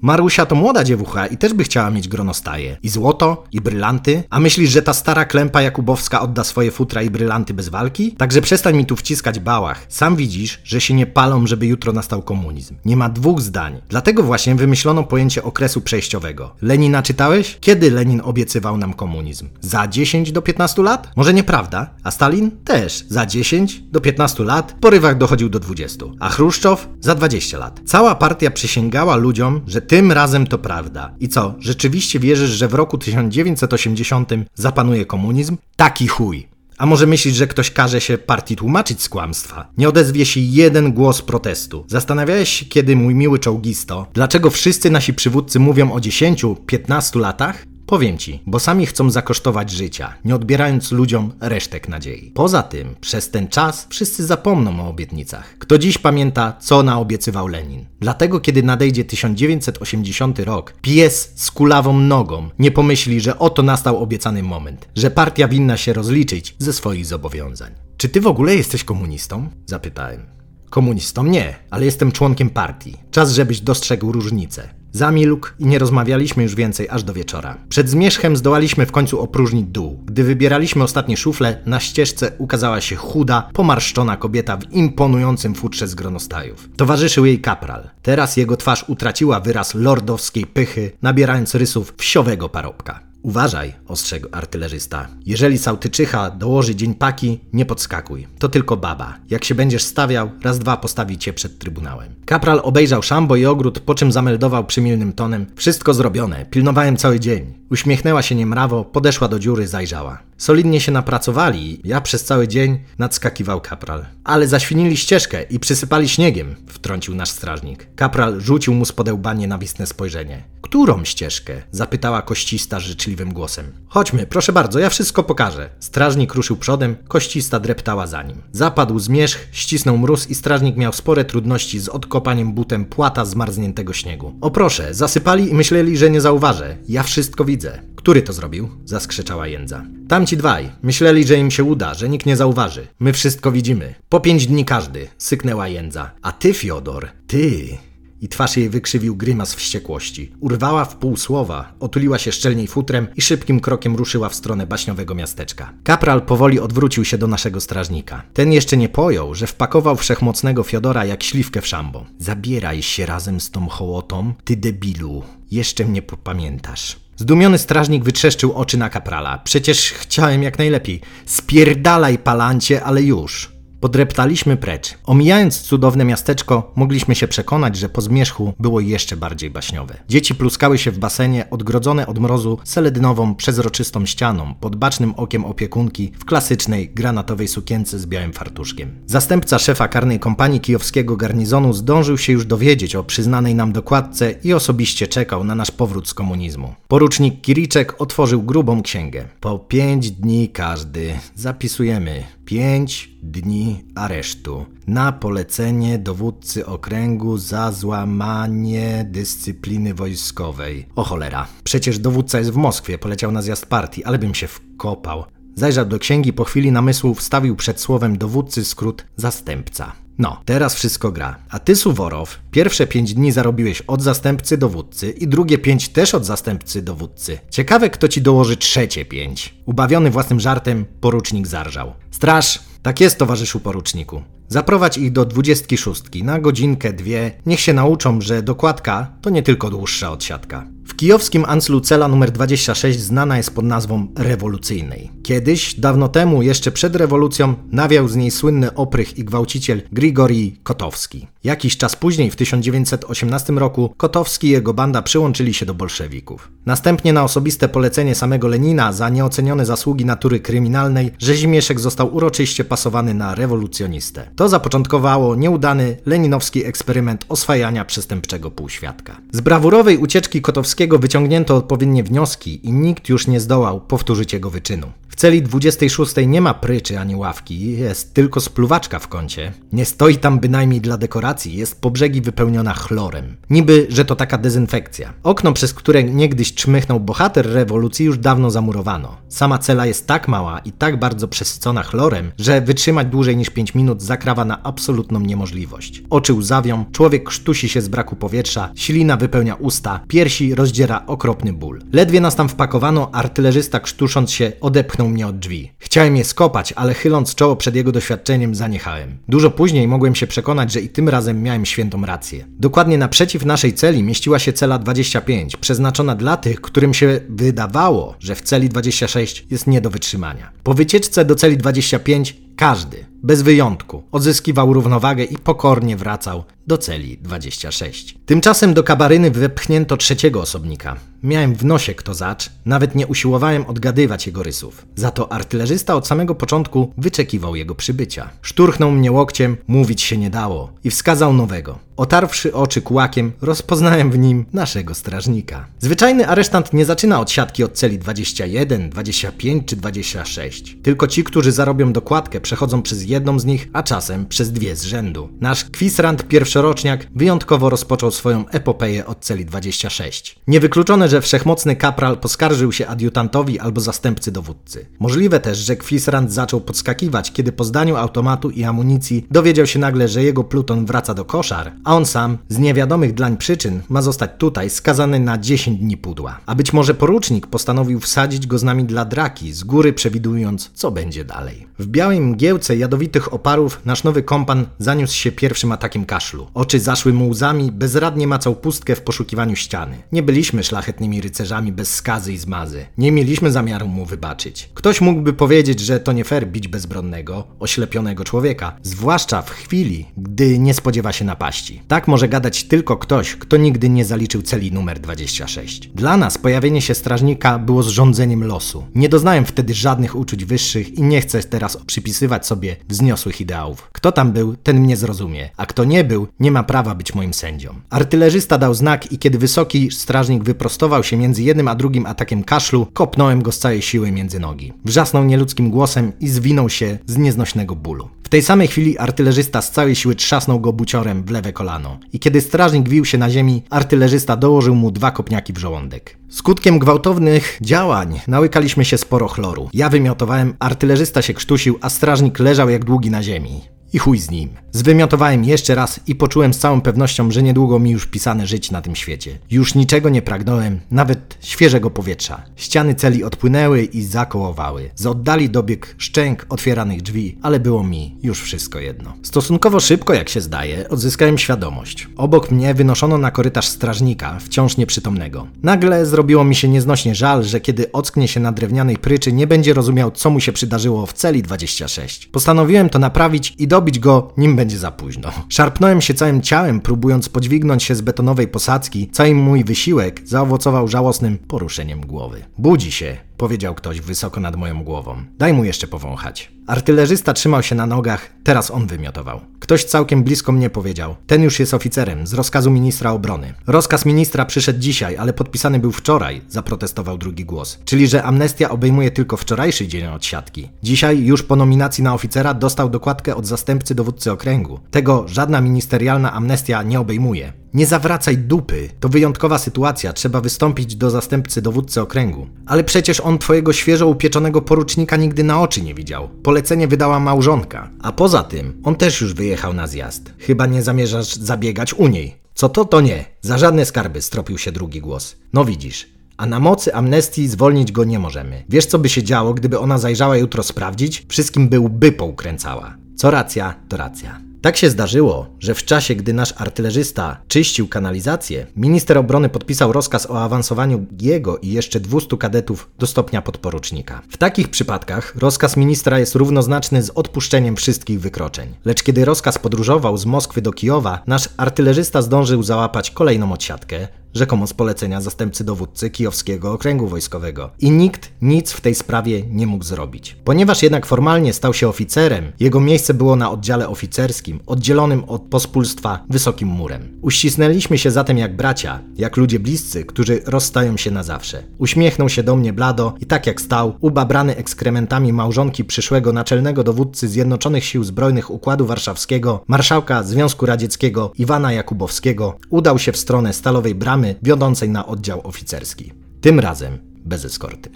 Marusia 0.00 0.46
to 0.46 0.54
młoda 0.54 0.84
dziewucha 0.84 1.26
i 1.26 1.36
też 1.36 1.54
by 1.54 1.64
chciała 1.64 1.90
mieć 1.90 2.08
gronostaje. 2.08 2.76
I 2.82 2.88
złoto, 2.88 3.44
i 3.52 3.60
brylanty. 3.60 4.22
A 4.30 4.40
myślisz, 4.40 4.70
że 4.70 4.82
ta 4.82 4.92
stara 4.92 5.24
klępa 5.24 5.62
Jakubowska 5.62 6.20
odda 6.20 6.44
swoje 6.44 6.70
futra 6.70 7.02
i 7.02 7.10
brylanty 7.10 7.54
bez 7.54 7.68
walki? 7.68 8.12
Także 8.12 8.40
przestań 8.40 8.76
mi 8.76 8.86
tu 8.86 8.96
wciskać 8.96 9.40
bałach. 9.40 9.86
Sam 9.88 10.16
widzisz, 10.16 10.60
że 10.64 10.80
się 10.80 10.94
nie 10.94 11.06
palą, 11.06 11.46
żeby 11.46 11.66
jutro 11.66 11.92
nastał 11.92 12.22
komunizm. 12.22 12.76
Nie 12.84 12.96
ma 12.96 13.08
dwóch 13.08 13.40
zdań. 13.40 13.80
Dlatego 13.88 14.22
właśnie 14.22 14.54
wymyślono 14.54 15.04
pojęcie 15.04 15.42
okresu 15.42 15.80
przejściowego. 15.80 16.54
Lenina 16.62 17.02
czytałeś? 17.02 17.58
Kiedy 17.60 17.90
Lenin 17.90 18.20
obiecywał 18.24 18.78
nam 18.78 18.94
komunizm? 18.94 19.48
Za 19.60 19.88
10 19.88 20.32
do 20.32 20.42
15 20.42 20.82
lat? 20.82 21.08
Może 21.16 21.34
nieprawda? 21.34 21.90
A 22.04 22.10
Stalin? 22.10 22.50
Też. 22.64 23.04
Za 23.08 23.26
10 23.26 23.80
do 23.80 24.00
15 24.00 24.44
lat, 24.44 24.72
w 24.72 24.80
porywach 24.80 25.18
dochodził 25.18 25.48
do 25.48 25.60
20. 25.60 26.06
A 26.20 26.28
Chruszczow? 26.28 26.88
Za 27.00 27.14
20 27.14 27.58
lat. 27.58 27.80
Cała 27.86 28.14
partia 28.14 28.50
przysięgała 28.50 29.16
ludziom, 29.16 29.35
że 29.66 29.80
tym 29.80 30.12
razem 30.12 30.46
to 30.46 30.58
prawda. 30.58 31.14
I 31.20 31.28
co, 31.28 31.54
rzeczywiście 31.58 32.18
wierzysz, 32.18 32.50
że 32.50 32.68
w 32.68 32.74
roku 32.74 32.98
1980 32.98 34.30
zapanuje 34.54 35.06
komunizm? 35.06 35.56
Taki 35.76 36.06
chuj. 36.06 36.48
A 36.78 36.86
może 36.86 37.06
myślisz, 37.06 37.34
że 37.34 37.46
ktoś 37.46 37.70
każe 37.70 38.00
się 38.00 38.18
partii 38.18 38.56
tłumaczyć 38.56 39.02
z 39.02 39.08
kłamstwa? 39.08 39.68
Nie 39.78 39.88
odezwie 39.88 40.26
się 40.26 40.40
jeden 40.40 40.92
głos 40.92 41.22
protestu. 41.22 41.84
Zastanawiałeś 41.88 42.48
się 42.48 42.66
kiedy, 42.66 42.96
mój 42.96 43.14
miły 43.14 43.38
czołgisto, 43.38 44.06
dlaczego 44.14 44.50
wszyscy 44.50 44.90
nasi 44.90 45.14
przywódcy 45.14 45.60
mówią 45.60 45.92
o 45.92 45.98
10-15 45.98 47.20
latach? 47.20 47.64
Powiem 47.86 48.18
ci, 48.18 48.42
bo 48.46 48.58
sami 48.58 48.86
chcą 48.86 49.10
zakosztować 49.10 49.70
życia, 49.70 50.14
nie 50.24 50.34
odbierając 50.34 50.92
ludziom 50.92 51.32
resztek 51.40 51.88
nadziei. 51.88 52.30
Poza 52.34 52.62
tym, 52.62 52.94
przez 53.00 53.30
ten 53.30 53.48
czas 53.48 53.86
wszyscy 53.90 54.26
zapomną 54.26 54.80
o 54.80 54.88
obietnicach. 54.88 55.58
Kto 55.58 55.78
dziś 55.78 55.98
pamięta, 55.98 56.56
co 56.60 56.82
naobiecywał 56.82 57.48
Lenin? 57.48 57.86
Dlatego, 58.00 58.40
kiedy 58.40 58.62
nadejdzie 58.62 59.04
1980 59.04 60.38
rok, 60.38 60.74
pies 60.82 61.32
z 61.34 61.50
kulawą 61.50 62.00
nogą 62.00 62.50
nie 62.58 62.70
pomyśli, 62.70 63.20
że 63.20 63.38
oto 63.38 63.62
nastał 63.62 64.02
obiecany 64.02 64.42
moment, 64.42 64.88
że 64.96 65.10
partia 65.10 65.48
winna 65.48 65.76
się 65.76 65.92
rozliczyć 65.92 66.56
ze 66.58 66.72
swoich 66.72 67.06
zobowiązań. 67.06 67.72
Czy 67.96 68.08
ty 68.08 68.20
w 68.20 68.26
ogóle 68.26 68.56
jesteś 68.56 68.84
komunistą? 68.84 69.48
Zapytałem. 69.66 70.26
Komunistą 70.70 71.24
nie, 71.24 71.54
ale 71.70 71.84
jestem 71.84 72.12
członkiem 72.12 72.50
partii. 72.50 72.96
Czas, 73.10 73.32
żebyś 73.32 73.60
dostrzegł 73.60 74.12
różnicę. 74.12 74.68
Zamilkł 74.96 75.48
i 75.58 75.66
nie 75.66 75.78
rozmawialiśmy 75.78 76.42
już 76.42 76.54
więcej 76.54 76.88
aż 76.88 77.02
do 77.02 77.12
wieczora. 77.12 77.56
Przed 77.68 77.90
zmierzchem 77.90 78.36
zdołaliśmy 78.36 78.86
w 78.86 78.92
końcu 78.92 79.20
opróżnić 79.20 79.66
dół. 79.66 80.02
Gdy 80.04 80.24
wybieraliśmy 80.24 80.84
ostatnie 80.84 81.16
szufle, 81.16 81.58
na 81.66 81.80
ścieżce 81.80 82.32
ukazała 82.38 82.80
się 82.80 82.96
chuda, 82.96 83.50
pomarszczona 83.52 84.16
kobieta 84.16 84.56
w 84.56 84.72
imponującym 84.72 85.54
futrze 85.54 85.88
z 85.88 85.94
gronostajów. 85.94 86.68
Towarzyszył 86.76 87.26
jej 87.26 87.40
kapral. 87.40 87.90
Teraz 88.02 88.36
jego 88.36 88.56
twarz 88.56 88.84
utraciła 88.88 89.40
wyraz 89.40 89.74
lordowskiej 89.74 90.46
pychy, 90.46 90.92
nabierając 91.02 91.54
rysów 91.54 91.94
wsiowego 91.96 92.48
parobka. 92.48 93.05
Uważaj, 93.26 93.72
ostrzegł 93.88 94.28
artylerzysta. 94.32 95.08
Jeżeli 95.26 95.58
Sautyczycha 95.58 96.30
dołoży 96.30 96.74
dzień 96.74 96.94
paki, 96.94 97.40
nie 97.52 97.66
podskakuj. 97.66 98.26
To 98.38 98.48
tylko 98.48 98.76
baba. 98.76 99.14
Jak 99.30 99.44
się 99.44 99.54
będziesz 99.54 99.82
stawiał, 99.82 100.30
raz 100.42 100.58
dwa 100.58 100.76
postawi 100.76 101.18
cię 101.18 101.32
przed 101.32 101.58
trybunałem. 101.58 102.14
Kapral 102.26 102.60
obejrzał 102.62 103.02
szambo 103.02 103.36
i 103.36 103.46
ogród, 103.46 103.80
po 103.80 103.94
czym 103.94 104.12
zameldował 104.12 104.64
przymilnym 104.64 105.12
tonem. 105.12 105.46
Wszystko 105.56 105.94
zrobione, 105.94 106.46
pilnowałem 106.50 106.96
cały 106.96 107.20
dzień. 107.20 107.54
Uśmiechnęła 107.70 108.22
się 108.22 108.34
niemrawo, 108.34 108.84
podeszła 108.84 109.28
do 109.28 109.38
dziury, 109.38 109.68
zajrzała. 109.68 110.18
Solidnie 110.38 110.80
się 110.80 110.92
napracowali, 110.92 111.80
ja 111.84 112.00
przez 112.00 112.24
cały 112.24 112.48
dzień 112.48 112.78
nadskakiwał 112.98 113.60
kapral. 113.60 114.06
Ale 114.24 114.48
zaświnili 114.48 114.96
ścieżkę 114.96 115.42
i 115.42 115.58
przysypali 115.60 116.08
śniegiem, 116.08 116.56
wtrącił 116.68 117.14
nasz 117.14 117.30
strażnik. 117.30 117.86
Kapral 117.96 118.40
rzucił 118.40 118.74
mu 118.74 118.84
z 118.84 118.92
podełbanie 118.92 119.48
nawistne 119.48 119.86
spojrzenie. 119.86 120.42
Którą 120.60 121.04
ścieżkę? 121.04 121.62
zapytała 121.70 122.22
koścista 122.22 122.80
życzliwym 122.80 123.32
głosem. 123.32 123.72
Chodźmy, 123.88 124.26
proszę 124.26 124.52
bardzo, 124.52 124.78
ja 124.78 124.90
wszystko 124.90 125.22
pokażę. 125.22 125.70
Strażnik 125.80 126.34
ruszył 126.34 126.56
przodem, 126.56 126.96
koścista 127.08 127.60
dreptała 127.60 128.06
za 128.06 128.22
nim. 128.22 128.42
Zapadł 128.52 128.98
zmierzch, 128.98 129.48
ścisnął 129.52 129.98
mróz 129.98 130.30
i 130.30 130.34
strażnik 130.34 130.76
miał 130.76 130.92
spore 130.92 131.24
trudności 131.24 131.80
z 131.80 131.88
odkopaniem 131.88 132.52
butem 132.52 132.84
płata 132.84 133.24
zmarzniętego 133.24 133.92
śniegu. 133.92 134.34
O 134.40 134.50
proszę, 134.50 134.94
zasypali 134.94 135.50
i 135.50 135.54
myśleli, 135.54 135.96
że 135.96 136.10
nie 136.10 136.20
zauważę. 136.20 136.76
Ja 136.88 137.02
wszystko 137.02 137.44
widzę. 137.44 137.82
Który 137.96 138.22
to 138.22 138.32
zrobił? 138.32 138.68
zaskrzeczała 138.84 139.46
jędza. 139.46 139.84
Tamci 140.26 140.36
dwaj. 140.36 140.70
Myśleli, 140.82 141.26
że 141.26 141.36
im 141.38 141.50
się 141.50 141.64
uda, 141.64 141.94
że 141.94 142.08
nikt 142.08 142.26
nie 142.26 142.36
zauważy. 142.36 142.86
My 143.00 143.12
wszystko 143.12 143.52
widzimy. 143.52 143.94
Po 144.08 144.20
pięć 144.20 144.46
dni 144.46 144.64
każdy, 144.64 145.08
syknęła 145.18 145.68
jędza. 145.68 146.10
A 146.22 146.32
ty, 146.32 146.54
Fiodor, 146.54 147.08
ty 147.26 147.78
i 148.20 148.28
twarz 148.28 148.56
jej 148.56 148.70
wykrzywił 148.70 149.16
grymas 149.16 149.54
wściekłości. 149.54 150.32
Urwała 150.40 150.84
w 150.84 150.96
pół 150.96 151.16
słowa, 151.16 151.72
otuliła 151.80 152.18
się 152.18 152.32
szczelniej 152.32 152.68
futrem 152.68 153.06
i 153.16 153.22
szybkim 153.22 153.60
krokiem 153.60 153.96
ruszyła 153.96 154.28
w 154.28 154.34
stronę 154.34 154.66
baśniowego 154.66 155.14
miasteczka. 155.14 155.72
Kapral 155.84 156.22
powoli 156.22 156.60
odwrócił 156.60 157.04
się 157.04 157.18
do 157.18 157.26
naszego 157.26 157.60
strażnika. 157.60 158.22
Ten 158.32 158.52
jeszcze 158.52 158.76
nie 158.76 158.88
pojął, 158.88 159.34
że 159.34 159.46
wpakował 159.46 159.96
wszechmocnego 159.96 160.62
Fiodora 160.62 161.04
jak 161.04 161.22
śliwkę 161.22 161.60
w 161.60 161.66
szambo. 161.66 162.06
Zabieraj 162.18 162.82
się 162.82 163.06
razem 163.06 163.40
z 163.40 163.50
tą 163.50 163.68
hołotą, 163.68 164.34
ty 164.44 164.56
debilu. 164.56 165.22
Jeszcze 165.50 165.84
mnie 165.84 166.02
popamiętasz. 166.02 166.96
Zdumiony 167.16 167.58
strażnik 167.58 168.04
wytrzeszczył 168.04 168.52
oczy 168.52 168.78
na 168.78 168.90
kaprala. 168.90 169.38
Przecież 169.38 169.92
chciałem 169.92 170.42
jak 170.42 170.58
najlepiej. 170.58 171.00
Spierdalaj, 171.26 172.18
palancie, 172.18 172.84
ale 172.84 173.02
już. 173.02 173.55
Podreptaliśmy 173.80 174.56
precz. 174.56 174.98
Omijając 175.04 175.60
cudowne 175.60 176.04
miasteczko, 176.04 176.72
mogliśmy 176.76 177.14
się 177.14 177.28
przekonać, 177.28 177.76
że 177.76 177.88
po 177.88 178.00
zmierzchu 178.00 178.52
było 178.60 178.80
jeszcze 178.80 179.16
bardziej 179.16 179.50
baśniowe. 179.50 179.96
Dzieci 180.08 180.34
pluskały 180.34 180.78
się 180.78 180.90
w 180.90 180.98
basenie, 180.98 181.50
odgrodzone 181.50 182.06
od 182.06 182.18
mrozu 182.18 182.58
seledynową, 182.64 183.34
przezroczystą 183.34 184.06
ścianą, 184.06 184.54
pod 184.54 184.76
bacznym 184.76 185.14
okiem 185.14 185.44
opiekunki 185.44 186.12
w 186.18 186.24
klasycznej, 186.24 186.88
granatowej 186.88 187.48
sukience 187.48 187.98
z 187.98 188.06
białym 188.06 188.32
fartuszkiem. 188.32 188.90
Zastępca 189.06 189.58
szefa 189.58 189.88
karnej 189.88 190.20
kompanii 190.20 190.60
kijowskiego 190.60 191.16
garnizonu 191.16 191.72
zdążył 191.72 192.18
się 192.18 192.32
już 192.32 192.46
dowiedzieć 192.46 192.96
o 192.96 193.04
przyznanej 193.04 193.54
nam 193.54 193.72
dokładce 193.72 194.34
i 194.44 194.52
osobiście 194.52 195.06
czekał 195.08 195.44
na 195.44 195.54
nasz 195.54 195.70
powrót 195.70 196.08
z 196.08 196.14
komunizmu. 196.14 196.74
Porucznik 196.88 197.40
Kiriczek 197.40 198.02
otworzył 198.02 198.42
grubą 198.42 198.82
księgę. 198.82 199.24
Po 199.40 199.58
pięć 199.58 200.10
dni 200.10 200.48
każdy. 200.48 201.18
Zapisujemy. 201.34 202.35
Pięć 202.46 203.10
dni 203.22 203.84
aresztu 203.94 204.66
na 204.86 205.12
polecenie 205.12 205.98
dowódcy 205.98 206.66
okręgu 206.66 207.38
za 207.38 207.72
złamanie 207.72 209.06
dyscypliny 209.10 209.94
wojskowej. 209.94 210.86
O 210.96 211.04
cholera, 211.04 211.48
przecież 211.64 211.98
dowódca 211.98 212.38
jest 212.38 212.50
w 212.50 212.56
Moskwie, 212.56 212.98
poleciał 212.98 213.32
na 213.32 213.42
zjazd 213.42 213.66
partii, 213.66 214.04
ale 214.04 214.18
bym 214.18 214.34
się 214.34 214.46
wkopał. 214.46 215.24
Zajrzał 215.58 215.86
do 215.86 215.98
księgi, 215.98 216.32
po 216.32 216.44
chwili 216.44 216.72
namysłu 216.72 217.14
wstawił 217.14 217.56
przed 217.56 217.80
słowem 217.80 218.18
dowódcy 218.18 218.64
skrót 218.64 219.04
zastępca. 219.16 219.92
No, 220.18 220.40
teraz 220.44 220.74
wszystko 220.74 221.12
gra. 221.12 221.38
A 221.50 221.58
ty, 221.58 221.76
Suworow, 221.76 222.38
pierwsze 222.50 222.86
pięć 222.86 223.14
dni 223.14 223.32
zarobiłeś 223.32 223.82
od 223.82 224.02
zastępcy 224.02 224.58
dowódcy 224.58 225.10
i 225.10 225.28
drugie 225.28 225.58
pięć 225.58 225.88
też 225.88 226.14
od 226.14 226.24
zastępcy 226.24 226.82
dowódcy. 226.82 227.38
Ciekawe, 227.50 227.90
kto 227.90 228.08
ci 228.08 228.22
dołoży 228.22 228.56
trzecie 228.56 229.04
pięć. 229.04 229.54
Ubawiony 229.66 230.10
własnym 230.10 230.40
żartem, 230.40 230.84
porucznik 231.00 231.46
zarżał. 231.46 231.92
Straż, 232.10 232.60
tak 232.82 233.00
jest, 233.00 233.18
towarzyszu 233.18 233.60
poruczniku. 233.60 234.22
Zaprowadź 234.48 234.98
ich 234.98 235.12
do 235.12 235.24
dwudziestki 235.24 235.76
szóstki 235.76 236.24
na 236.24 236.40
godzinkę, 236.40 236.92
dwie. 236.92 237.30
Niech 237.46 237.60
się 237.60 237.72
nauczą, 237.72 238.20
że 238.20 238.42
dokładka 238.42 239.12
to 239.22 239.30
nie 239.30 239.42
tylko 239.42 239.70
dłuższa 239.70 240.12
odsiadka. 240.12 240.75
W 240.86 240.96
kijowskim 240.96 241.44
Anclu 241.44 241.80
cela 241.80 242.08
numer 242.08 242.30
26 242.30 243.00
znana 243.00 243.36
jest 243.36 243.54
pod 243.54 243.64
nazwą 243.64 244.06
rewolucyjnej. 244.18 245.10
Kiedyś, 245.22 245.74
dawno 245.74 246.08
temu, 246.08 246.42
jeszcze 246.42 246.72
przed 246.72 246.96
rewolucją, 246.96 247.54
nawiał 247.72 248.08
z 248.08 248.16
niej 248.16 248.30
słynny 248.30 248.74
oprych 248.74 249.18
i 249.18 249.24
gwałciciel 249.24 249.82
Grigori 249.92 250.60
Kotowski. 250.62 251.26
Jakiś 251.44 251.76
czas 251.76 251.96
później, 251.96 252.30
w 252.30 252.36
1918 252.36 253.52
roku, 253.52 253.94
Kotowski 253.96 254.46
i 254.46 254.50
jego 254.50 254.74
banda 254.74 255.02
przyłączyli 255.02 255.54
się 255.54 255.66
do 255.66 255.74
bolszewików. 255.74 256.50
Następnie 256.66 257.12
na 257.12 257.24
osobiste 257.24 257.68
polecenie 257.68 258.14
samego 258.14 258.48
Lenina 258.48 258.92
za 258.92 259.08
nieocenione 259.08 259.66
zasługi 259.66 260.04
natury 260.04 260.40
kryminalnej, 260.40 261.10
Rzezimieszek 261.18 261.80
został 261.80 262.14
uroczyście 262.14 262.64
pasowany 262.64 263.14
na 263.14 263.34
rewolucjonistę. 263.34 264.30
To 264.36 264.48
zapoczątkowało 264.48 265.36
nieudany 265.36 265.96
leninowski 266.06 266.64
eksperyment 266.64 267.24
oswajania 267.28 267.84
przestępczego 267.84 268.50
półświadka. 268.50 269.16
Z 269.32 269.40
brawurowej 269.40 269.98
ucieczki 269.98 270.42
Kotowskiego 270.42 270.75
wyciągnięto 270.98 271.56
odpowiednie 271.56 272.02
wnioski 272.02 272.66
i 272.66 272.72
nikt 272.72 273.08
już 273.08 273.26
nie 273.26 273.40
zdołał 273.40 273.80
powtórzyć 273.80 274.32
jego 274.32 274.50
wyczynu. 274.50 274.86
W 275.16 275.18
celi 275.18 275.42
26 275.42 276.14
nie 276.26 276.40
ma 276.40 276.54
pryczy 276.54 276.98
ani 276.98 277.16
ławki, 277.16 277.76
jest 277.78 278.14
tylko 278.14 278.40
spluwaczka 278.40 278.98
w 278.98 279.08
kącie. 279.08 279.52
Nie 279.72 279.84
stoi 279.84 280.16
tam 280.16 280.38
bynajmniej 280.38 280.80
dla 280.80 280.96
dekoracji, 280.96 281.56
jest 281.56 281.80
po 281.80 281.90
brzegi 281.90 282.20
wypełniona 282.20 282.74
chlorem. 282.74 283.36
Niby, 283.50 283.86
że 283.90 284.04
to 284.04 284.16
taka 284.16 284.38
dezynfekcja. 284.38 285.12
Okno, 285.22 285.52
przez 285.52 285.74
które 285.74 286.04
niegdyś 286.04 286.54
czmychnął 286.54 287.00
bohater 287.00 287.52
rewolucji 287.52 288.06
już 288.06 288.18
dawno 288.18 288.50
zamurowano. 288.50 289.16
Sama 289.28 289.58
cela 289.58 289.86
jest 289.86 290.06
tak 290.06 290.28
mała 290.28 290.58
i 290.58 290.72
tak 290.72 290.98
bardzo 290.98 291.28
przesycona 291.28 291.82
chlorem, 291.82 292.32
że 292.38 292.60
wytrzymać 292.60 293.06
dłużej 293.06 293.36
niż 293.36 293.50
5 293.50 293.74
minut 293.74 294.02
zakrawa 294.02 294.44
na 294.44 294.62
absolutną 294.62 295.20
niemożliwość. 295.20 296.02
Oczy 296.10 296.32
łzawią, 296.32 296.84
człowiek 296.92 297.24
krztusi 297.24 297.68
się 297.68 297.80
z 297.80 297.88
braku 297.88 298.16
powietrza, 298.16 298.70
ślina 298.74 299.16
wypełnia 299.16 299.54
usta, 299.54 300.00
piersi 300.08 300.54
rozdziera 300.66 301.06
okropny 301.06 301.52
ból. 301.52 301.80
Ledwie 301.92 302.20
nas 302.20 302.36
tam 302.36 302.48
wpakowano, 302.48 303.10
artylerzysta 303.14 303.80
krztusząc 303.80 304.30
się 304.30 304.52
odepchnął 304.60 305.08
mnie 305.08 305.26
od 305.26 305.38
drzwi. 305.38 305.72
Chciałem 305.78 306.16
je 306.16 306.24
skopać, 306.24 306.72
ale 306.76 306.94
chyląc 306.94 307.34
czoło 307.34 307.56
przed 307.56 307.74
jego 307.76 307.92
doświadczeniem 307.92 308.54
zaniechałem. 308.54 309.18
Dużo 309.28 309.50
później 309.50 309.88
mogłem 309.88 310.14
się 310.14 310.26
przekonać, 310.26 310.72
że 310.72 310.80
i 310.80 310.88
tym 310.88 311.08
razem 311.08 311.42
miałem 311.42 311.66
świętą 311.66 312.06
rację. 312.06 312.46
Dokładnie 312.48 312.98
naprzeciw 312.98 313.44
naszej 313.44 313.74
celi 313.74 314.02
mieściła 314.02 314.38
się 314.38 314.52
cela 314.52 314.78
25, 314.78 315.56
przeznaczona 315.56 316.14
dla 316.14 316.36
tych, 316.36 316.60
którym 316.60 316.94
się 316.94 317.20
wydawało, 317.28 318.14
że 318.20 318.34
w 318.34 318.42
celi 318.42 318.68
26 318.68 319.46
jest 319.50 319.66
nie 319.66 319.80
do 319.80 319.90
wytrzymania. 319.90 320.50
Po 320.62 320.74
wycieczce 320.74 321.24
do 321.24 321.34
celi 321.34 321.56
25 321.56 322.36
każdy, 322.56 323.04
bez 323.22 323.42
wyjątku, 323.42 324.02
odzyskiwał 324.12 324.72
równowagę 324.72 325.24
i 325.24 325.38
pokornie 325.38 325.96
wracał 325.96 326.44
do 326.66 326.78
celi 326.78 327.18
26. 327.18 328.18
Tymczasem 328.26 328.74
do 328.74 328.82
kabaryny 328.82 329.30
wepchnięto 329.30 329.96
trzeciego 329.96 330.40
osobnika. 330.40 330.96
Miałem 331.26 331.54
w 331.54 331.64
nosie 331.64 331.94
kto 331.94 332.14
zacz, 332.14 332.50
nawet 332.66 332.94
nie 332.94 333.06
usiłowałem 333.06 333.66
odgadywać 333.66 334.26
jego 334.26 334.42
rysów. 334.42 334.86
Za 334.96 335.10
to 335.10 335.32
artylerzysta 335.32 335.94
od 335.94 336.06
samego 336.06 336.34
początku 336.34 336.92
wyczekiwał 336.98 337.56
jego 337.56 337.74
przybycia. 337.74 338.30
Szturchnął 338.42 338.90
mnie 338.90 339.12
łokciem, 339.12 339.56
mówić 339.66 340.02
się 340.02 340.16
nie 340.16 340.30
dało 340.30 340.72
i 340.84 340.90
wskazał 340.90 341.32
nowego. 341.32 341.78
Otarwszy 341.96 342.54
oczy 342.54 342.82
kłakiem, 342.82 343.32
rozpoznałem 343.40 344.10
w 344.10 344.18
nim 344.18 344.44
naszego 344.52 344.94
strażnika. 344.94 345.66
Zwyczajny 345.78 346.28
aresztant 346.28 346.72
nie 346.72 346.84
zaczyna 346.84 347.20
od 347.20 347.30
siatki 347.30 347.64
od 347.64 347.72
celi 347.72 347.98
21, 347.98 348.90
25 348.90 349.68
czy 349.68 349.76
26. 349.76 350.76
Tylko 350.82 351.06
ci, 351.06 351.24
którzy 351.24 351.52
zarobią 351.52 351.92
dokładkę, 351.92 352.40
przechodzą 352.40 352.82
przez 352.82 353.04
jedną 353.04 353.38
z 353.38 353.44
nich, 353.44 353.68
a 353.72 353.82
czasem 353.82 354.26
przez 354.26 354.52
dwie 354.52 354.76
z 354.76 354.84
rzędu. 354.84 355.28
Nasz 355.40 355.64
kwisrant 355.64 356.28
pierwszoroczniak 356.28 357.06
wyjątkowo 357.14 357.70
rozpoczął 357.70 358.10
swoją 358.10 358.48
epopeję 358.48 359.06
od 359.06 359.20
celi 359.20 359.44
26. 359.44 360.36
Niewykluczone, 360.46 361.08
że 361.08 361.15
wszechmocny 361.20 361.76
kapral 361.76 362.18
poskarżył 362.18 362.72
się 362.72 362.86
adiutantowi 362.86 363.58
albo 363.58 363.80
zastępcy 363.80 364.32
dowódcy. 364.32 364.86
Możliwe 364.98 365.40
też, 365.40 365.58
że 365.58 365.76
kwisrant 365.76 366.32
zaczął 366.32 366.60
podskakiwać, 366.60 367.32
kiedy 367.32 367.52
po 367.52 367.64
zdaniu 367.64 367.96
automatu 367.96 368.50
i 368.50 368.64
amunicji 368.64 369.26
dowiedział 369.30 369.66
się 369.66 369.78
nagle, 369.78 370.08
że 370.08 370.22
jego 370.22 370.44
pluton 370.44 370.86
wraca 370.86 371.14
do 371.14 371.24
koszar, 371.24 371.72
a 371.84 371.96
on 371.96 372.06
sam, 372.06 372.38
z 372.48 372.58
niewiadomych 372.58 373.14
dlań 373.14 373.36
przyczyn, 373.36 373.80
ma 373.88 374.02
zostać 374.02 374.30
tutaj 374.38 374.70
skazany 374.70 375.20
na 375.20 375.38
10 375.38 375.78
dni 375.78 375.96
pudła. 375.96 376.40
A 376.46 376.54
być 376.54 376.72
może 376.72 376.94
porucznik 376.94 377.46
postanowił 377.46 378.00
wsadzić 378.00 378.46
go 378.46 378.58
z 378.58 378.62
nami 378.62 378.84
dla 378.84 379.04
draki, 379.04 379.52
z 379.52 379.64
góry 379.64 379.92
przewidując, 379.92 380.70
co 380.74 380.90
będzie 380.90 381.24
dalej. 381.24 381.66
W 381.78 381.86
białej 381.86 382.20
mgiełce 382.20 382.76
jadowitych 382.76 383.34
oparów 383.34 383.80
nasz 383.84 384.04
nowy 384.04 384.22
kompan 384.22 384.66
zaniósł 384.78 385.14
się 385.14 385.32
pierwszym 385.32 385.72
atakiem 385.72 386.04
kaszlu. 386.04 386.46
Oczy 386.54 386.80
zaszły 386.80 387.12
mu 387.12 387.28
łzami, 387.28 387.72
bezradnie 387.72 388.26
macał 388.26 388.54
pustkę 388.54 388.96
w 388.96 389.00
poszukiwaniu 389.00 389.56
ściany. 389.56 389.96
Nie 390.12 390.22
byliśmy 390.22 390.62
szlachetnymi 390.96 391.20
rycerzami 391.20 391.72
bez 391.72 391.94
skazy 391.94 392.32
i 392.32 392.38
zmazy. 392.38 392.86
Nie 392.98 393.12
mieliśmy 393.12 393.52
zamiaru 393.52 393.88
mu 393.88 394.04
wybaczyć. 394.04 394.70
Ktoś 394.74 395.00
mógłby 395.00 395.32
powiedzieć, 395.32 395.80
że 395.80 396.00
to 396.00 396.12
nie 396.12 396.24
fair 396.24 396.46
bić 396.46 396.68
bezbronnego, 396.68 397.46
oślepionego 397.60 398.24
człowieka, 398.24 398.76
zwłaszcza 398.82 399.42
w 399.42 399.50
chwili, 399.50 400.06
gdy 400.16 400.58
nie 400.58 400.74
spodziewa 400.74 401.12
się 401.12 401.24
napaści. 401.24 401.82
Tak 401.88 402.08
może 402.08 402.28
gadać 402.28 402.64
tylko 402.64 402.96
ktoś, 402.96 403.36
kto 403.36 403.56
nigdy 403.56 403.88
nie 403.88 404.04
zaliczył 404.04 404.42
celi 404.42 404.72
numer 404.72 404.98
26. 405.00 405.88
Dla 405.88 406.16
nas 406.16 406.38
pojawienie 406.38 406.82
się 406.82 406.94
strażnika 406.94 407.58
było 407.58 407.82
zrządzeniem 407.82 408.44
losu. 408.44 408.84
Nie 408.94 409.08
doznałem 409.08 409.44
wtedy 409.44 409.74
żadnych 409.74 410.16
uczuć 410.16 410.44
wyższych 410.44 410.98
i 410.98 411.02
nie 411.02 411.20
chcę 411.20 411.42
teraz 411.42 411.76
przypisywać 411.86 412.46
sobie 412.46 412.76
wzniosłych 412.88 413.40
ideałów. 413.40 413.88
Kto 413.92 414.12
tam 414.12 414.32
był, 414.32 414.56
ten 414.56 414.80
mnie 414.80 414.96
zrozumie, 414.96 415.50
a 415.56 415.66
kto 415.66 415.84
nie 415.84 416.04
był, 416.04 416.28
nie 416.40 416.50
ma 416.50 416.62
prawa 416.62 416.94
być 416.94 417.14
moim 417.14 417.34
sędzią. 417.34 417.74
Artylerzysta 417.90 418.58
dał 418.58 418.74
znak 418.74 419.12
i 419.12 419.18
kiedy 419.18 419.38
wysoki 419.38 419.90
strażnik 419.90 420.44
wyprostował 420.44 420.85
się 421.02 421.16
między 421.16 421.42
jednym 421.42 421.68
a 421.68 421.74
drugim 421.74 422.06
atakiem 422.06 422.44
kaszlu, 422.44 422.86
kopnąłem 422.92 423.42
go 423.42 423.52
z 423.52 423.58
całej 423.58 423.82
siły 423.82 424.12
między 424.12 424.40
nogi. 424.40 424.72
Wrzasnął 424.84 425.24
nieludzkim 425.24 425.70
głosem 425.70 426.12
i 426.20 426.28
zwinął 426.28 426.68
się 426.68 426.98
z 427.06 427.16
nieznośnego 427.16 427.76
bólu. 427.76 428.08
W 428.22 428.28
tej 428.28 428.42
samej 428.42 428.68
chwili 428.68 428.98
artylerzysta 428.98 429.62
z 429.62 429.70
całej 429.70 429.94
siły 429.94 430.14
trzasnął 430.14 430.60
go 430.60 430.72
buciorem 430.72 431.24
w 431.24 431.30
lewe 431.30 431.52
kolano. 431.52 431.98
I 432.12 432.18
kiedy 432.18 432.40
strażnik 432.40 432.88
wił 432.88 433.04
się 433.04 433.18
na 433.18 433.30
ziemi, 433.30 433.62
artylerzysta 433.70 434.36
dołożył 434.36 434.74
mu 434.74 434.90
dwa 434.90 435.10
kopniaki 435.10 435.52
w 435.52 435.58
żołądek. 435.58 436.18
Skutkiem 436.28 436.78
gwałtownych 436.78 437.58
działań 437.62 438.20
nałykaliśmy 438.28 438.84
się 438.84 438.98
sporo 438.98 439.28
chloru. 439.28 439.68
Ja 439.72 439.88
wymiotowałem, 439.88 440.54
artylerzysta 440.58 441.22
się 441.22 441.34
krztusił, 441.34 441.78
a 441.80 441.90
strażnik 441.90 442.38
leżał 442.38 442.70
jak 442.70 442.84
długi 442.84 443.10
na 443.10 443.22
ziemi. 443.22 443.75
I 443.96 443.98
chuj 443.98 444.18
z 444.18 444.30
nim. 444.30 444.48
Zwymiotowałem 444.72 445.44
jeszcze 445.44 445.74
raz 445.74 446.00
i 446.06 446.14
poczułem 446.14 446.54
z 446.54 446.58
całą 446.58 446.80
pewnością, 446.80 447.30
że 447.30 447.42
niedługo 447.42 447.78
mi 447.78 447.90
już 447.90 448.06
pisane 448.06 448.46
żyć 448.46 448.70
na 448.70 448.82
tym 448.82 448.96
świecie. 448.96 449.38
Już 449.50 449.74
niczego 449.74 450.08
nie 450.08 450.22
pragnąłem, 450.22 450.80
nawet 450.90 451.38
świeżego 451.40 451.90
powietrza. 451.90 452.42
Ściany 452.56 452.94
celi 452.94 453.24
odpłynęły 453.24 453.82
i 453.82 454.02
zakołowały. 454.02 454.90
Z 454.94 455.06
oddali 455.06 455.50
dobiegł 455.50 455.86
szczęk 455.98 456.46
otwieranych 456.48 457.02
drzwi, 457.02 457.38
ale 457.42 457.60
było 457.60 457.84
mi 457.84 458.16
już 458.22 458.42
wszystko 458.42 458.78
jedno. 458.78 459.12
Stosunkowo 459.22 459.80
szybko, 459.80 460.14
jak 460.14 460.28
się 460.28 460.40
zdaje, 460.40 460.88
odzyskałem 460.88 461.38
świadomość. 461.38 462.08
Obok 462.16 462.50
mnie 462.50 462.74
wynoszono 462.74 463.18
na 463.18 463.30
korytarz 463.30 463.68
strażnika, 463.68 464.38
wciąż 464.40 464.76
nieprzytomnego. 464.76 465.46
Nagle 465.62 466.06
zrobiło 466.06 466.44
mi 466.44 466.54
się 466.54 466.68
nieznośnie 466.68 467.14
żal, 467.14 467.44
że 467.44 467.60
kiedy 467.60 467.92
ocknie 467.92 468.28
się 468.28 468.40
na 468.40 468.52
drewnianej 468.52 468.96
pryczy, 468.96 469.32
nie 469.32 469.46
będzie 469.46 469.74
rozumiał, 469.74 470.10
co 470.10 470.30
mu 470.30 470.40
się 470.40 470.52
przydarzyło 470.52 471.06
w 471.06 471.12
celi 471.12 471.42
26. 471.42 472.26
Postanowiłem 472.26 472.88
to 472.88 472.98
naprawić 472.98 473.54
i 473.58 473.68
dobić 473.86 473.98
go, 473.98 474.32
nim 474.36 474.56
będzie 474.56 474.78
za 474.78 474.90
późno. 474.90 475.30
Szarpnąłem 475.48 476.00
się 476.00 476.14
całym 476.14 476.42
ciałem, 476.42 476.80
próbując 476.80 477.28
podźwignąć 477.28 477.82
się 477.82 477.94
z 477.94 478.00
betonowej 478.00 478.48
posadzki. 478.48 479.10
Cały 479.12 479.34
mój 479.34 479.64
wysiłek 479.64 480.20
zaowocował 480.24 480.88
żałosnym 480.88 481.38
poruszeniem 481.38 482.00
głowy. 482.00 482.44
Budzi 482.58 482.92
się, 482.92 483.16
powiedział 483.36 483.74
ktoś 483.74 484.00
wysoko 484.00 484.40
nad 484.40 484.56
moją 484.56 484.84
głową. 484.84 485.16
Daj 485.38 485.52
mu 485.52 485.64
jeszcze 485.64 485.86
powąchać. 485.86 486.52
Artylerzysta 486.66 487.32
trzymał 487.32 487.62
się 487.62 487.74
na 487.74 487.86
nogach, 487.86 488.30
teraz 488.44 488.70
on 488.70 488.86
wymiotował. 488.86 489.40
Ktoś 489.60 489.84
całkiem 489.84 490.22
blisko 490.24 490.52
mnie 490.52 490.70
powiedział: 490.70 491.16
Ten 491.26 491.42
już 491.42 491.60
jest 491.60 491.74
oficerem, 491.74 492.26
z 492.26 492.32
rozkazu 492.32 492.70
ministra 492.70 493.12
obrony. 493.12 493.54
Rozkaz 493.66 494.06
ministra 494.06 494.44
przyszedł 494.44 494.78
dzisiaj, 494.78 495.16
ale 495.16 495.32
podpisany 495.32 495.78
był 495.78 495.92
wczoraj, 495.92 496.42
zaprotestował 496.48 497.18
drugi 497.18 497.44
głos. 497.44 497.78
Czyli, 497.84 498.08
że 498.08 498.22
amnestia 498.22 498.70
obejmuje 498.70 499.10
tylko 499.10 499.36
wczorajszy 499.36 499.88
dzień 499.88 500.06
odsiadki. 500.06 500.68
Dzisiaj, 500.82 501.24
już 501.24 501.42
po 501.42 501.56
nominacji 501.56 502.04
na 502.04 502.14
oficera, 502.14 502.54
dostał 502.54 502.90
dokładkę 502.90 503.36
od 503.36 503.46
zastępcy 503.46 503.94
dowódcy 503.94 504.32
okręgu. 504.32 504.80
Tego 504.90 505.28
żadna 505.28 505.60
ministerialna 505.60 506.32
amnestia 506.32 506.82
nie 506.82 507.00
obejmuje. 507.00 507.52
Nie 507.76 507.86
zawracaj 507.86 508.38
dupy. 508.38 508.88
To 509.00 509.08
wyjątkowa 509.08 509.58
sytuacja, 509.58 510.12
trzeba 510.12 510.40
wystąpić 510.40 510.96
do 510.96 511.10
zastępcy 511.10 511.62
dowódcy 511.62 512.00
okręgu. 512.00 512.46
Ale 512.66 512.84
przecież 512.84 513.20
on 513.20 513.38
twojego 513.38 513.72
świeżo 513.72 514.06
upieczonego 514.06 514.62
porucznika 514.62 515.16
nigdy 515.16 515.44
na 515.44 515.60
oczy 515.60 515.82
nie 515.82 515.94
widział. 515.94 516.28
Polecenie 516.28 516.88
wydała 516.88 517.20
małżonka. 517.20 517.90
A 518.02 518.12
poza 518.12 518.42
tym, 518.42 518.80
on 518.84 518.94
też 518.94 519.20
już 519.20 519.34
wyjechał 519.34 519.72
na 519.72 519.86
zjazd. 519.86 520.32
Chyba 520.38 520.66
nie 520.66 520.82
zamierzasz 520.82 521.34
zabiegać 521.34 521.94
u 521.94 522.06
niej. 522.06 522.36
Co 522.54 522.68
to, 522.68 522.84
to 522.84 523.00
nie. 523.00 523.24
Za 523.40 523.58
żadne 523.58 523.84
skarby, 523.84 524.22
stropił 524.22 524.58
się 524.58 524.72
drugi 524.72 525.00
głos. 525.00 525.36
No 525.52 525.64
widzisz. 525.64 526.08
A 526.36 526.46
na 526.46 526.60
mocy 526.60 526.94
amnestii 526.94 527.48
zwolnić 527.48 527.92
go 527.92 528.04
nie 528.04 528.18
możemy. 528.18 528.64
Wiesz, 528.68 528.86
co 528.86 528.98
by 528.98 529.08
się 529.08 529.22
działo, 529.22 529.54
gdyby 529.54 529.78
ona 529.78 529.98
zajrzała 529.98 530.36
jutro 530.36 530.62
sprawdzić? 530.62 531.26
Wszystkim 531.28 531.68
by 531.68 531.80
łby 531.80 532.12
poukręcała. 532.12 532.96
Co 533.16 533.30
racja, 533.30 533.74
to 533.88 533.96
racja. 533.96 534.45
Tak 534.62 534.76
się 534.76 534.90
zdarzyło, 534.90 535.46
że 535.60 535.74
w 535.74 535.84
czasie, 535.84 536.14
gdy 536.14 536.32
nasz 536.32 536.54
artylerzysta 536.56 537.40
czyścił 537.48 537.88
kanalizację, 537.88 538.66
minister 538.76 539.18
obrony 539.18 539.48
podpisał 539.48 539.92
rozkaz 539.92 540.30
o 540.30 540.42
awansowaniu 540.42 541.06
jego 541.20 541.58
i 541.58 541.68
jeszcze 541.68 542.00
200 542.00 542.36
kadetów 542.36 542.90
do 542.98 543.06
stopnia 543.06 543.42
podporucznika. 543.42 544.22
W 544.28 544.36
takich 544.36 544.68
przypadkach 544.68 545.34
rozkaz 545.36 545.76
ministra 545.76 546.18
jest 546.18 546.34
równoznaczny 546.34 547.02
z 547.02 547.10
odpuszczeniem 547.10 547.76
wszystkich 547.76 548.20
wykroczeń. 548.20 548.74
Lecz 548.84 549.02
kiedy 549.02 549.24
rozkaz 549.24 549.58
podróżował 549.58 550.16
z 550.16 550.26
Moskwy 550.26 550.62
do 550.62 550.72
Kijowa, 550.72 551.22
nasz 551.26 551.48
artylerzysta 551.56 552.22
zdążył 552.22 552.62
załapać 552.62 553.10
kolejną 553.10 553.52
odsiadkę, 553.52 554.08
rzekomo 554.36 554.66
z 554.66 554.74
polecenia 554.74 555.20
zastępcy 555.20 555.64
dowódcy 555.64 556.10
Kijowskiego 556.10 556.72
Okręgu 556.72 557.08
Wojskowego. 557.08 557.70
I 557.78 557.90
nikt 557.90 558.32
nic 558.42 558.72
w 558.72 558.80
tej 558.80 558.94
sprawie 558.94 559.42
nie 559.50 559.66
mógł 559.66 559.84
zrobić. 559.84 560.36
Ponieważ 560.44 560.82
jednak 560.82 561.06
formalnie 561.06 561.52
stał 561.52 561.74
się 561.74 561.88
oficerem, 561.88 562.52
jego 562.60 562.80
miejsce 562.80 563.14
było 563.14 563.36
na 563.36 563.50
oddziale 563.50 563.88
oficerskim, 563.88 564.60
oddzielonym 564.66 565.24
od 565.24 565.42
pospólstwa 565.42 566.24
wysokim 566.30 566.68
murem. 566.68 567.18
Uścisnęliśmy 567.22 567.98
się 567.98 568.10
zatem 568.10 568.38
jak 568.38 568.56
bracia, 568.56 569.00
jak 569.16 569.36
ludzie 569.36 569.60
bliscy, 569.60 570.04
którzy 570.04 570.40
rozstają 570.46 570.96
się 570.96 571.10
na 571.10 571.22
zawsze. 571.22 571.62
Uśmiechnął 571.78 572.28
się 572.28 572.42
do 572.42 572.56
mnie 572.56 572.72
blado 572.72 573.14
i 573.20 573.26
tak 573.26 573.46
jak 573.46 573.60
stał, 573.60 573.96
ubabrany 574.00 574.56
ekskrementami 574.56 575.32
małżonki 575.32 575.84
przyszłego 575.84 576.32
naczelnego 576.32 576.84
dowódcy 576.84 577.28
Zjednoczonych 577.28 577.84
Sił 577.84 578.04
Zbrojnych 578.04 578.50
Układu 578.50 578.86
Warszawskiego, 578.86 579.64
marszałka 579.66 580.22
Związku 580.22 580.66
Radzieckiego 580.66 581.32
Iwana 581.38 581.72
Jakubowskiego, 581.72 582.58
udał 582.70 582.98
się 582.98 583.12
w 583.12 583.16
stronę 583.16 583.52
Stalowej 583.52 583.94
Wiodącej 584.42 584.88
na 584.88 585.06
oddział 585.06 585.46
oficerski. 585.46 586.12
Tym 586.40 586.60
razem 586.60 586.98
bez 587.24 587.44
eskorty. 587.44 587.90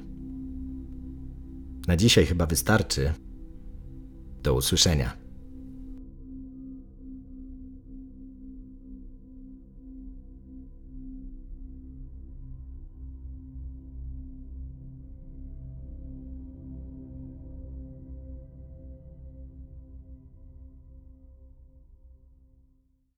Na 1.86 1.96
dzisiaj 1.96 2.26
chyba 2.26 2.46
wystarczy. 2.46 3.12
Do 4.42 4.54
usłyszenia. 4.54 5.19